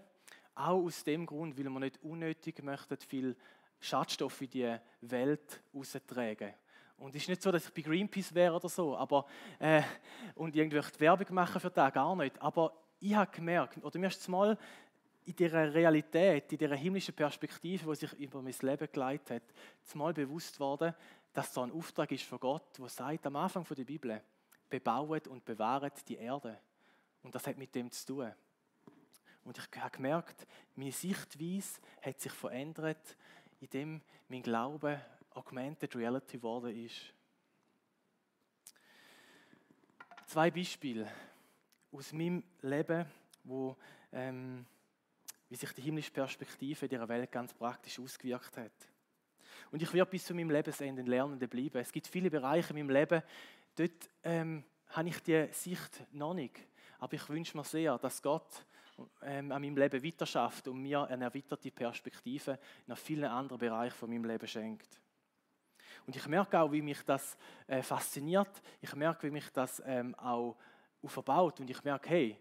Auch 0.54 0.84
aus 0.84 1.04
dem 1.06 1.26
Grund, 1.26 1.58
weil 1.58 1.64
wir 1.64 1.80
nicht 1.80 2.04
unnötig 2.04 2.62
möchten, 2.62 2.98
viel 2.98 3.36
Schadstoffe 3.80 4.42
in 4.42 4.50
die 4.50 4.78
Welt 5.02 5.62
raustragen. 5.74 6.54
Und 6.98 7.16
es 7.16 7.22
ist 7.22 7.30
nicht 7.30 7.42
so, 7.42 7.52
dass 7.52 7.66
ich 7.66 7.74
bei 7.74 7.82
Greenpeace 7.82 8.34
wäre 8.34 8.56
oder 8.56 8.68
so, 8.68 8.96
aber, 8.98 9.26
äh, 9.60 9.82
und 10.36 10.56
irgendwelche 10.56 11.00
Werbung 11.00 11.34
machen 11.34 11.62
für 11.62 11.70
das, 11.70 11.94
gar 11.94 12.16
nicht. 12.16 12.42
Aber 12.42 12.74
ich 13.00 13.16
habe 13.16 13.32
gemerkt, 13.32 13.84
oder 13.84 14.00
mir 14.00 14.08
ist 14.08 14.28
mal 14.28 14.58
in 15.26 15.36
dieser 15.36 15.74
Realität, 15.74 16.52
in 16.52 16.58
dieser 16.58 16.76
himmlischen 16.76 17.14
Perspektive, 17.14 17.90
die 17.90 17.96
sich 17.96 18.14
über 18.14 18.42
mein 18.42 18.56
Leben 18.62 18.88
geleitet 18.92 19.30
hat, 19.32 19.44
zumal 19.82 20.14
bewusst 20.14 20.60
worden, 20.60 20.94
dass 21.34 21.54
so 21.54 21.62
ein 21.62 21.72
Auftrag 21.72 22.12
ist 22.12 22.24
von 22.24 22.40
Gott, 22.40 22.78
der 22.78 22.90
sagt 22.90 23.26
am 23.26 23.36
Anfang 23.38 23.66
der 23.76 23.84
Bibel, 23.84 24.22
bebauet 24.80 25.28
und 25.28 25.46
bewahret 25.46 26.08
die 26.08 26.18
Erde. 26.18 26.60
Und 27.24 27.34
das 27.34 27.48
hat 27.48 27.58
mit 27.58 27.74
dem 27.76 27.92
zu 27.92 28.06
tun. 28.06 28.32
Und 29.44 29.58
ich 29.58 29.80
habe 29.80 29.92
gemerkt, 29.92 30.46
meine 30.76 30.92
Sichtweise 30.92 31.80
hat 32.02 32.20
sich 32.20 32.32
verändert, 32.32 33.16
indem 33.62 34.02
mein 34.28 34.42
Glaube 34.42 35.00
Augmented 35.32 35.96
Reality 35.96 36.38
geworden 36.38 36.76
ist. 36.86 37.14
Zwei 40.28 40.50
Beispiele 40.50 41.10
aus 41.92 42.12
meinem 42.12 42.44
Leben, 42.62 43.06
wo, 43.44 43.78
ähm, 44.12 44.66
wie 45.50 45.56
sich 45.56 45.72
die 45.74 45.84
himmlische 45.84 46.12
Perspektive 46.12 46.88
dieser 46.88 47.08
Welt 47.08 47.32
ganz 47.32 47.54
praktisch 47.54 48.00
ausgewirkt 48.00 48.58
hat. 48.58 48.90
Und 49.72 49.82
ich 49.82 49.94
werde 49.94 50.12
bis 50.12 50.26
zu 50.26 50.34
meinem 50.34 50.50
Lebensende 50.50 51.02
ein 51.02 51.08
Lernender 51.08 51.48
bleiben. 51.48 51.78
Es 51.78 51.92
gibt 51.92 52.08
viele 52.08 52.30
Bereiche 52.30 52.72
in 52.72 52.80
meinem 52.80 52.90
Leben, 52.90 53.22
dort 53.76 54.10
ähm, 54.24 54.64
habe 54.90 55.10
ich 55.10 55.22
die 55.24 55.48
Sicht 55.52 56.04
noch 56.12 56.34
nicht. 56.34 56.60
Aber 57.00 57.14
ich 57.14 57.28
wünsche 57.30 57.58
mir 57.58 57.64
sehr, 57.64 57.98
dass 57.98 58.22
Gott 58.22 58.66
ähm, 59.22 59.52
an 59.52 59.62
meinem 59.62 59.78
Leben 59.78 60.04
weiterschafft 60.04 60.68
und 60.68 60.82
mir 60.82 61.04
eine 61.06 61.26
erweiterte 61.26 61.72
Perspektive 61.72 62.58
in 62.88 62.96
vielen 62.96 63.26
anderen 63.26 63.60
Bereichen 63.60 63.96
von 63.96 64.10
meinem 64.10 64.26
Leben 64.26 64.48
schenkt. 64.48 65.00
Und 66.08 66.16
ich 66.16 66.28
merke 66.28 66.60
auch, 66.60 66.72
wie 66.72 66.82
mich 66.82 67.02
das 67.04 67.38
äh, 67.68 67.82
fasziniert. 67.82 68.62
Ich 68.82 68.96
merke, 68.96 69.28
wie 69.28 69.32
mich 69.32 69.50
das 69.52 69.82
ähm, 69.86 70.14
auch 70.16 70.56
aufbaut. 71.02 71.60
Und 71.60 71.70
ich 71.70 71.84
merke, 71.84 72.10
hey, 72.10 72.38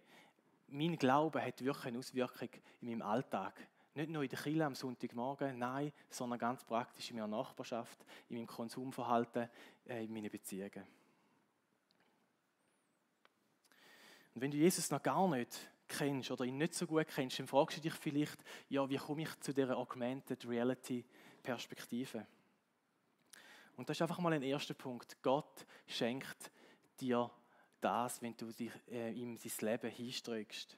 mein 0.68 0.96
Glaube 0.96 1.42
hat 1.42 1.64
wirklich 1.64 1.86
eine 1.86 1.98
Auswirkung 1.98 2.48
in 2.80 2.88
meinem 2.88 3.02
Alltag. 3.02 3.66
Nicht 3.94 4.10
nur 4.10 4.22
in 4.22 4.28
der 4.28 4.38
Kirche 4.38 4.64
am 4.64 4.74
Sonntagmorgen, 4.74 5.58
nein, 5.58 5.92
sondern 6.10 6.38
ganz 6.38 6.64
praktisch 6.64 7.10
in 7.10 7.16
meiner 7.16 7.28
Nachbarschaft, 7.28 8.04
in 8.28 8.36
meinem 8.36 8.46
Konsumverhalten, 8.46 9.48
äh, 9.86 10.04
in 10.04 10.12
meinen 10.12 10.30
Beziehungen. 10.30 10.84
Und 14.34 14.40
wenn 14.40 14.50
du 14.50 14.56
Jesus 14.56 14.90
noch 14.90 15.02
gar 15.02 15.28
nicht 15.28 15.58
kennst 15.86 16.30
oder 16.30 16.44
ihn 16.44 16.58
nicht 16.58 16.74
so 16.74 16.86
gut 16.86 17.06
kennst, 17.08 17.38
dann 17.38 17.46
fragst 17.46 17.76
du 17.76 17.80
dich 17.80 17.94
vielleicht, 17.94 18.42
ja, 18.68 18.88
wie 18.88 18.96
komme 18.96 19.22
ich 19.22 19.40
zu 19.40 19.52
dieser 19.52 19.76
Augmented 19.76 20.46
Reality 20.48 21.04
Perspektive? 21.42 22.26
Und 23.76 23.88
das 23.88 23.96
ist 23.96 24.02
einfach 24.02 24.18
mal 24.18 24.32
ein 24.32 24.42
erster 24.42 24.74
Punkt. 24.74 25.16
Gott 25.22 25.66
schenkt 25.86 26.50
dir 27.00 27.30
das, 27.80 28.22
wenn 28.22 28.36
du 28.36 28.52
dich, 28.52 28.72
äh, 28.90 29.12
ihm 29.12 29.36
sein 29.36 29.52
Leben 29.68 29.90
hinstreckst. 29.90 30.76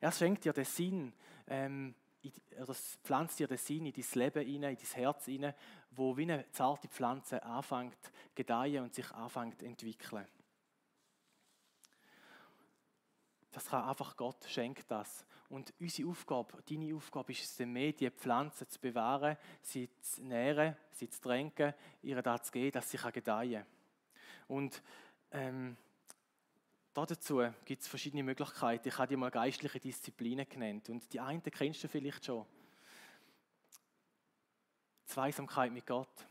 Er 0.00 0.12
schenkt 0.12 0.44
dir 0.44 0.52
den 0.52 0.64
Sinn, 0.64 1.12
ähm, 1.46 1.94
oder 2.60 2.74
pflanzt 2.74 3.38
dir 3.38 3.46
den 3.46 3.58
Sinn 3.58 3.86
in 3.86 3.92
dein 3.92 4.04
Leben 4.14 4.46
hinein, 4.46 4.76
in 4.76 4.78
dein 4.78 4.94
Herz 4.94 5.24
hinein, 5.24 5.54
wo 5.90 6.16
wie 6.16 6.22
eine 6.22 6.50
zarte 6.50 6.88
Pflanze 6.88 7.42
anfängt 7.42 7.98
gedeihen 8.34 8.84
und 8.84 8.94
sich 8.94 9.10
anfängt 9.12 9.60
zu 9.60 9.66
entwickeln. 9.66 10.26
Das 13.52 13.66
kann 13.66 13.88
einfach 13.88 14.16
Gott 14.16 14.44
schenkt 14.48 14.90
das. 14.90 15.24
Und 15.48 15.74
unsere 15.80 16.08
Aufgabe, 16.08 16.62
deine 16.68 16.94
Aufgabe 16.94 17.32
ist 17.32 17.42
es, 17.42 17.56
den 17.56 17.72
mehr 17.72 17.92
die 17.92 18.08
Pflanze 18.10 18.68
zu 18.68 18.78
bewahren, 18.78 19.36
sie 19.60 19.88
zu 20.00 20.22
nähren, 20.22 20.76
sie 20.92 21.10
zu 21.10 21.20
tränken, 21.20 21.74
ihr 22.02 22.22
da 22.22 22.40
zu 22.40 22.52
geben, 22.52 22.70
dass 22.70 22.88
sie 22.88 22.98
gedeihen 23.12 23.64
kann. 23.64 23.66
Und 24.46 24.82
ähm, 25.32 25.76
dazu 26.94 27.42
gibt 27.64 27.82
es 27.82 27.88
verschiedene 27.88 28.22
Möglichkeiten. 28.22 28.88
Ich 28.88 28.98
habe 28.98 29.08
dir 29.08 29.16
mal 29.16 29.30
geistliche 29.30 29.80
Disziplinen 29.80 30.48
genannt. 30.48 30.88
Und 30.88 31.12
die 31.12 31.18
eine 31.18 31.40
kennst 31.40 31.82
du 31.82 31.88
vielleicht 31.88 32.24
schon. 32.24 32.46
Zweisamkeit 35.06 35.72
mit 35.72 35.86
Gott. 35.86 36.28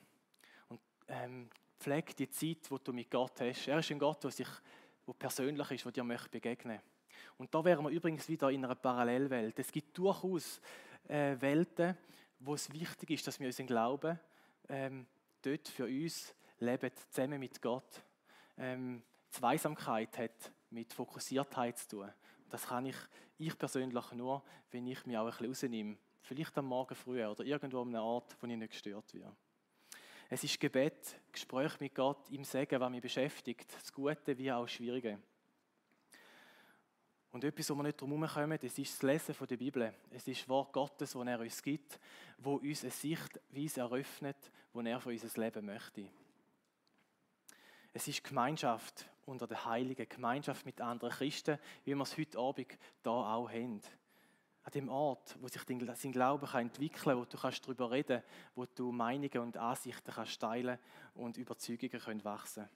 Und 0.69 0.79
ähm, 1.09 1.49
pflege 1.77 2.13
die 2.13 2.29
Zeit, 2.29 2.69
die 2.69 2.83
du 2.83 2.93
mit 2.93 3.11
Gott 3.11 3.41
hast. 3.41 3.67
Er 3.67 3.79
ist 3.79 3.91
ein 3.91 3.99
Gott, 3.99 4.23
der, 4.23 4.31
sich, 4.31 4.47
der 5.05 5.13
persönlich 5.13 5.71
ist, 5.71 5.85
der 5.85 5.91
dir 5.91 6.03
begegnen 6.31 6.75
möchte. 6.75 6.98
Und 7.37 7.53
da 7.53 7.63
wären 7.63 7.83
wir 7.85 7.89
übrigens 7.89 8.27
wieder 8.27 8.51
in 8.51 8.65
einer 8.65 8.75
Parallelwelt. 8.75 9.57
Es 9.59 9.71
gibt 9.71 9.97
durchaus 9.97 10.61
äh, 11.07 11.35
Welten, 11.39 11.97
wo 12.39 12.53
es 12.53 12.71
wichtig 12.71 13.11
ist, 13.11 13.27
dass 13.27 13.39
wir 13.39 13.47
unseren 13.47 13.67
Glauben 13.67 14.19
ähm, 14.69 15.05
dort 15.41 15.67
für 15.67 15.85
uns 15.85 16.33
leben, 16.59 16.91
zusammen 17.09 17.39
mit 17.39 17.61
Gott. 17.61 18.03
Ähm, 18.57 19.01
Zweisamkeit 19.29 20.17
hat 20.17 20.51
mit 20.71 20.93
Fokussiertheit 20.93 21.77
zu 21.77 21.87
tun. 21.87 22.11
Das 22.49 22.67
kann 22.67 22.85
ich, 22.85 22.97
ich 23.37 23.57
persönlich 23.57 24.11
nur, 24.13 24.43
wenn 24.71 24.87
ich 24.87 25.05
mich 25.05 25.17
auch 25.17 25.25
ein 25.25 25.31
bisschen 25.31 25.47
rausnehme. 25.47 25.97
Vielleicht 26.21 26.57
am 26.57 26.65
Morgen 26.65 26.95
früh 26.95 27.23
oder 27.25 27.43
irgendwo 27.43 27.81
an 27.81 27.89
einem 27.89 28.03
Ort, 28.03 28.35
wo 28.39 28.47
ich 28.47 28.55
nicht 28.55 28.71
gestört 28.71 29.13
werde. 29.13 29.35
Es 30.29 30.43
ist 30.43 30.59
Gebet, 30.59 31.19
Gespräch 31.31 31.79
mit 31.79 31.95
Gott, 31.95 32.29
ihm 32.29 32.43
sagen, 32.43 32.79
was 32.79 32.91
mich 32.91 33.01
beschäftigt, 33.01 33.73
das 33.73 33.91
Gute 33.91 34.37
wie 34.37 34.51
auch 34.51 34.63
das 34.63 34.73
Schwierige. 34.73 35.19
Und 37.31 37.43
etwas, 37.43 37.69
wo 37.69 37.75
wir 37.75 37.83
nicht 37.83 38.01
drum 38.01 38.11
herumkommen, 38.11 38.57
das 38.59 38.77
ist 38.77 38.93
das 38.93 39.03
Lesen 39.03 39.35
der 39.47 39.57
Bibel. 39.57 39.93
Es 40.09 40.27
ist 40.27 40.41
das 40.41 40.49
Wort 40.49 40.73
Gottes, 40.73 41.11
das 41.13 41.27
er 41.27 41.39
uns 41.39 41.61
gibt, 41.61 41.99
wo 42.39 42.55
uns 42.55 42.81
eine 42.81 42.91
Sichtweise 42.91 43.81
eröffnet, 43.81 44.51
wo 44.73 44.81
er 44.81 44.99
für 44.99 45.09
unser 45.09 45.39
Leben 45.39 45.65
möchte. 45.65 46.09
Es 47.93 48.07
ist 48.07 48.23
Gemeinschaft 48.23 49.09
unter 49.25 49.45
den 49.45 49.63
Heiligen, 49.63 50.09
Gemeinschaft 50.09 50.65
mit 50.65 50.81
anderen 50.81 51.13
Christen, 51.13 51.59
wie 51.85 51.93
wir 51.93 52.01
es 52.01 52.17
heute 52.17 52.39
Abend 52.39 52.77
hier 53.03 53.11
auch 53.11 53.49
haben. 53.49 53.81
An 54.63 54.71
dem 54.73 54.89
Ort, 54.89 55.37
wo 55.39 55.47
sich 55.47 55.63
dein 55.63 55.79
Glaube 56.11 56.49
entwickeln 56.53 57.03
kann, 57.03 57.17
wo 57.17 57.25
du 57.25 57.37
kannst 57.37 57.63
darüber 57.63 57.91
reden 57.91 58.21
kannst, 58.21 58.55
wo 58.55 58.65
du 58.65 58.91
Meinungen 58.91 59.39
und 59.39 59.57
Ansichten 59.57 60.11
kannst 60.11 60.39
teilen 60.39 60.79
und 61.13 61.37
Überzeugungen 61.37 61.99
können 61.99 62.23
wachsen 62.23 62.67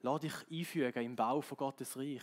Lass 0.00 0.20
dich 0.20 0.34
einfügen 0.50 1.02
im 1.02 1.16
Bau 1.16 1.40
von 1.40 1.56
Gottes 1.56 1.96
Reich 1.96 2.22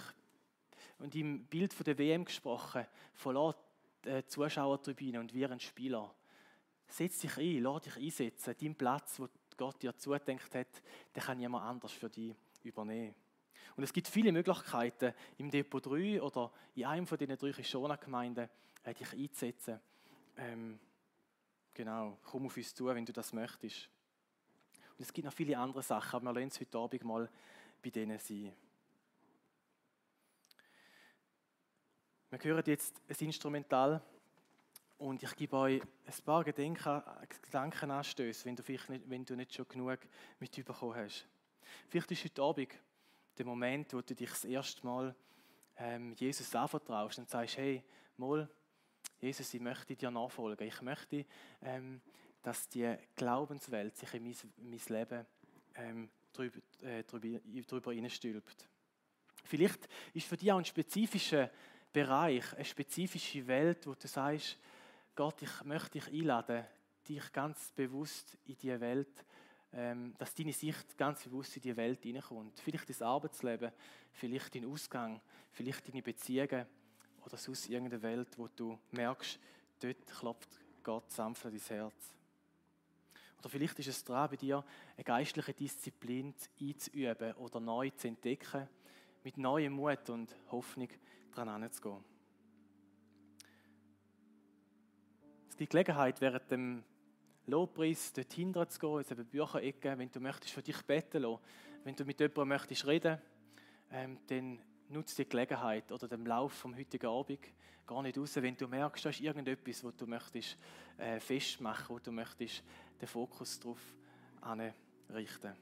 und 1.01 1.15
im 1.15 1.45
Bild 1.45 1.73
von 1.73 1.83
der 1.83 1.97
WM 1.97 2.25
gesprochen, 2.25 2.85
verlässt 3.13 3.57
die 4.05 4.25
Zuschauertribüne 4.27 5.19
und 5.19 5.33
wir 5.33 5.49
ein 5.51 5.59
Spieler. 5.59 6.13
Setz 6.87 7.19
dich 7.19 7.37
ein, 7.37 7.63
lass 7.63 7.83
dich 7.83 7.97
einsetzen. 7.97 8.55
Dein 8.59 8.75
Platz, 8.75 9.19
wo 9.19 9.27
Gott 9.57 9.81
dir 9.81 9.95
zugedenkt 9.95 10.53
hat, 10.55 10.81
den 11.15 11.23
kann 11.23 11.39
jemand 11.39 11.65
anders 11.65 11.91
für 11.91 12.09
dich 12.09 12.35
übernehmen. 12.63 13.15
Und 13.75 13.83
es 13.83 13.93
gibt 13.93 14.07
viele 14.07 14.31
Möglichkeiten, 14.31 15.13
im 15.37 15.49
Depot 15.49 15.85
3 15.85 16.21
oder 16.21 16.51
in 16.75 16.85
einem 16.85 17.07
von 17.07 17.17
diesen 17.17 17.37
drei 17.37 17.63
Shona-Gemeinden 17.63 18.49
äh, 18.83 18.93
dich 18.93 19.13
einzusetzen. 19.13 19.79
Ähm, 20.37 20.79
genau, 21.73 22.17
komm 22.23 22.45
auf 22.45 22.57
uns 22.57 22.75
zu, 22.75 22.85
wenn 22.87 23.05
du 23.05 23.13
das 23.13 23.33
möchtest. 23.33 23.89
Und 24.97 25.05
es 25.05 25.13
gibt 25.13 25.25
noch 25.25 25.33
viele 25.33 25.57
andere 25.57 25.81
Sachen, 25.81 26.17
aber 26.17 26.25
wir 26.25 26.33
lernen 26.33 26.51
es 26.51 26.59
heute 26.59 26.77
Abend 26.77 27.03
mal 27.03 27.29
bei 27.81 27.89
denen 27.89 28.19
sein. 28.19 28.53
Wir 32.31 32.39
hören 32.45 32.63
jetzt 32.65 32.99
ein 33.09 33.25
Instrumental 33.25 34.01
und 34.97 35.21
ich 35.21 35.35
gebe 35.35 35.57
euch 35.57 35.81
ein 35.81 36.23
paar 36.23 36.45
Gedankenanstöße, 36.45 38.45
wenn 38.45 38.55
du, 38.55 38.63
nicht, 38.65 39.09
wenn 39.09 39.25
du 39.25 39.35
nicht 39.35 39.53
schon 39.53 39.67
genug 39.67 39.99
mitbekommen 40.39 40.95
hast. 40.95 41.27
Vielleicht 41.89 42.09
ist 42.11 42.23
heute 42.23 42.41
Abend 42.41 42.69
der 43.37 43.45
Moment, 43.45 43.93
wo 43.93 43.99
du 43.99 44.15
dich 44.15 44.29
das 44.29 44.45
erste 44.45 44.85
Mal 44.85 45.13
ähm, 45.75 46.13
Jesus 46.13 46.55
anvertraust 46.55 47.19
und 47.19 47.29
sagst, 47.29 47.57
hey, 47.57 47.83
mal, 48.15 48.49
Jesus, 49.19 49.53
ich 49.53 49.59
möchte 49.59 49.97
dir 49.97 50.09
nachfolgen. 50.09 50.65
Ich 50.65 50.81
möchte, 50.81 51.25
ähm, 51.61 51.99
dass 52.41 52.69
die 52.69 52.95
Glaubenswelt 53.13 53.97
sich 53.97 54.13
in 54.13 54.23
mein, 54.23 54.37
mein 54.55 54.79
Leben 54.87 55.25
ähm, 55.75 56.09
drüber, 56.31 56.61
äh, 56.81 57.03
drüber, 57.03 57.41
drüber 57.67 57.91
hineinstülpt. 57.91 58.69
Vielleicht 59.43 59.89
ist 60.13 60.27
für 60.27 60.37
dich 60.37 60.49
auch 60.49 60.59
ein 60.59 60.63
spezifischer 60.63 61.51
Bereich, 61.91 62.53
eine 62.53 62.65
spezifische 62.65 63.45
Welt, 63.47 63.85
wo 63.85 63.93
du 63.93 64.07
sagst, 64.07 64.57
Gott, 65.15 65.41
ich 65.41 65.63
möchte 65.63 65.99
dich 65.99 66.07
einladen, 66.07 66.63
dich 67.07 67.31
ganz 67.31 67.71
bewusst 67.71 68.37
in 68.45 68.55
diese 68.57 68.79
Welt, 68.79 69.25
ähm, 69.73 70.13
dass 70.17 70.33
deine 70.33 70.53
Sicht 70.53 70.97
ganz 70.97 71.23
bewusst 71.23 71.55
in 71.57 71.61
die 71.63 71.75
Welt 71.75 72.01
hineinkommt. 72.03 72.59
Vielleicht 72.59 72.89
das 72.89 73.01
Arbeitsleben, 73.01 73.71
vielleicht 74.11 74.55
dein 74.55 74.65
Ausgang, 74.65 75.21
vielleicht 75.51 75.87
deine 75.87 76.01
Beziehungen 76.01 76.65
oder 77.25 77.37
sonst 77.37 77.69
irgendeine 77.69 78.01
Welt, 78.01 78.37
wo 78.37 78.47
du 78.47 78.77
merkst, 78.91 79.39
dort 79.79 80.05
klopft 80.07 80.49
Gott 80.83 81.11
sanft 81.11 81.45
an 81.45 81.51
dein 81.51 81.77
Herz. 81.77 82.13
Oder 83.39 83.49
vielleicht 83.49 83.79
ist 83.79 83.87
es 83.87 84.03
dran, 84.03 84.29
bei 84.29 84.35
dir 84.35 84.63
eine 84.95 85.03
geistliche 85.03 85.53
Disziplin 85.53 86.33
einzuüben 86.59 87.33
oder 87.33 87.59
neu 87.59 87.89
zu 87.91 88.07
entdecken, 88.07 88.67
mit 89.23 89.37
neuem 89.37 89.73
Mut 89.73 90.09
und 90.09 90.35
Hoffnung 90.51 90.89
dran 91.31 91.47
heranzugehen. 91.47 92.03
Es 95.49 95.57
gibt 95.57 95.71
Gelegenheit, 95.71 96.19
während 96.21 96.51
dem 96.51 96.83
Lobpreis 97.47 98.13
dorthin 98.13 98.53
zu 98.53 98.79
gehen, 98.79 98.97
jetzt 98.97 99.11
eben 99.11 99.25
Bücherecke, 99.25 99.97
wenn 99.97 100.11
du 100.11 100.19
möchtest 100.19 100.53
für 100.53 100.61
dich 100.61 100.81
beten 100.83 101.21
lassen, 101.21 101.41
wenn 101.83 101.95
du 101.95 102.05
mit 102.05 102.19
jemandem 102.19 102.47
möchtest 102.47 102.85
reden, 102.87 103.19
ähm, 103.91 104.19
dann 104.27 104.59
nutze 104.89 105.23
die 105.23 105.29
Gelegenheit 105.29 105.91
oder 105.91 106.07
den 106.07 106.25
Lauf 106.25 106.53
vom 106.53 106.75
heutigen 106.75 107.07
Abend 107.07 107.39
gar 107.85 108.01
nicht 108.03 108.17
raus, 108.17 108.35
wenn 108.37 108.55
du 108.55 108.67
merkst, 108.67 109.03
da 109.03 109.09
ist 109.09 109.19
irgendetwas, 109.19 109.83
wo 109.83 109.91
du 109.91 110.07
möchtest 110.07 110.57
äh, 110.97 111.19
festmachen, 111.19 111.89
wo 111.89 111.99
du 111.99 112.11
möchtest 112.11 112.63
den 112.99 113.07
Fokus 113.07 113.59
darauf 113.59 113.79
richten. 115.13 115.53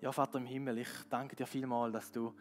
Ja, 0.00 0.12
Vater 0.12 0.38
im 0.38 0.46
Himmel, 0.46 0.78
ich 0.78 0.90
danke 1.08 1.34
dir 1.34 1.46
vielmal, 1.46 1.90
dass 1.90 2.12
du 2.12 2.34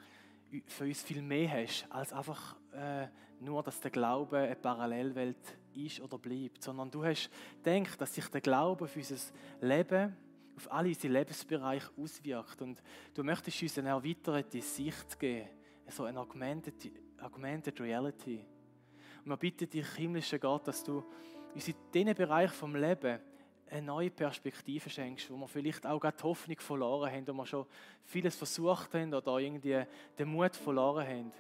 für 0.68 0.86
uns 0.86 1.02
viel 1.02 1.22
mehr 1.22 1.50
hast, 1.50 1.86
als 1.90 2.14
einfach 2.14 2.56
äh, 2.74 3.08
nur, 3.40 3.64
dass 3.64 3.80
der 3.80 3.92
Glaube 3.92 4.38
eine 4.38 4.56
Parallelwelt 4.56 5.58
ist 5.74 6.00
oder 6.00 6.18
bleibt, 6.18 6.62
sondern 6.62 6.92
du 6.92 7.04
hast 7.04 7.30
gedacht, 7.64 8.00
dass 8.00 8.14
sich 8.14 8.28
der 8.28 8.42
Glaube 8.42 8.86
auf 8.86 8.96
unser 8.96 9.16
Leben, 9.62 10.16
auf 10.56 10.72
alle 10.72 10.90
unsere 10.90 11.14
Lebensbereiche 11.14 11.90
auswirkt 11.98 12.62
und 12.62 12.82
du 13.14 13.24
möchtest 13.24 13.62
uns 13.64 13.78
eine 13.80 13.90
erweiterte 13.90 14.62
Sicht 14.62 15.20
geben, 15.20 15.50
so 15.90 16.04
eine 16.04 16.20
augmented, 16.20 16.92
augmented 17.22 17.80
Reality. 17.82 18.46
Und 19.24 19.32
wir 19.32 19.38
bitten 19.38 19.70
dich, 19.70 19.88
himmlischer 19.96 20.40
Gott, 20.40 20.68
dass 20.68 20.84
du 20.84 21.04
uns 21.54 21.68
in 21.68 21.76
diesen 21.94 22.14
Bereich 22.14 22.52
vom 22.52 22.76
Leben 22.76 23.20
eine 23.74 23.82
neue 23.82 24.12
Perspektive 24.12 24.90
schenkst, 24.90 25.30
wo 25.32 25.38
wir 25.38 25.48
vielleicht 25.48 25.86
auch 25.86 26.00
gerade 26.00 26.18
die 26.18 26.24
Hoffnung 26.24 26.60
verloren 26.60 27.12
haben, 27.12 27.28
wo 27.28 27.34
wir 27.34 27.46
schon 27.46 27.66
vieles 28.06 28.36
versucht 28.36 28.94
haben 28.94 29.14
oder 29.14 29.38
irgendwie 29.40 29.84
den 30.18 30.30
Mut 30.30 30.56
verloren 30.56 31.08
haben. 31.08 31.32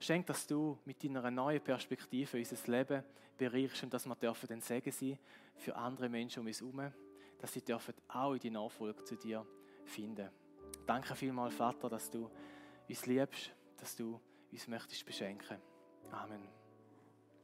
Schenk, 0.00 0.26
dass 0.26 0.46
du 0.46 0.78
mit 0.84 1.02
deiner 1.02 1.30
neuen 1.30 1.60
Perspektive 1.60 2.38
unser 2.38 2.72
Leben 2.72 3.04
bereichst 3.36 3.82
und 3.82 3.92
dass 3.92 4.06
wir 4.06 4.16
dürfen 4.16 4.46
den 4.46 4.60
Segen 4.60 4.90
sein 4.90 5.18
für 5.56 5.76
andere 5.76 6.08
Menschen 6.08 6.40
um 6.40 6.46
uns 6.46 6.60
herum, 6.60 6.92
dass 7.38 7.52
sie 7.52 7.62
dürfen 7.62 7.94
auch 8.08 8.32
in 8.32 8.40
die 8.40 8.50
Nachfolge 8.50 9.04
zu 9.04 9.16
dir 9.16 9.44
finden. 9.84 10.30
Danke 10.86 11.14
vielmals, 11.14 11.54
Vater, 11.54 11.88
dass 11.88 12.10
du 12.10 12.30
uns 12.88 13.06
liebst, 13.06 13.52
dass 13.76 13.94
du 13.96 14.20
uns 14.50 14.66
möchtest 14.66 15.04
beschenken. 15.04 15.58
Amen. 16.10 16.57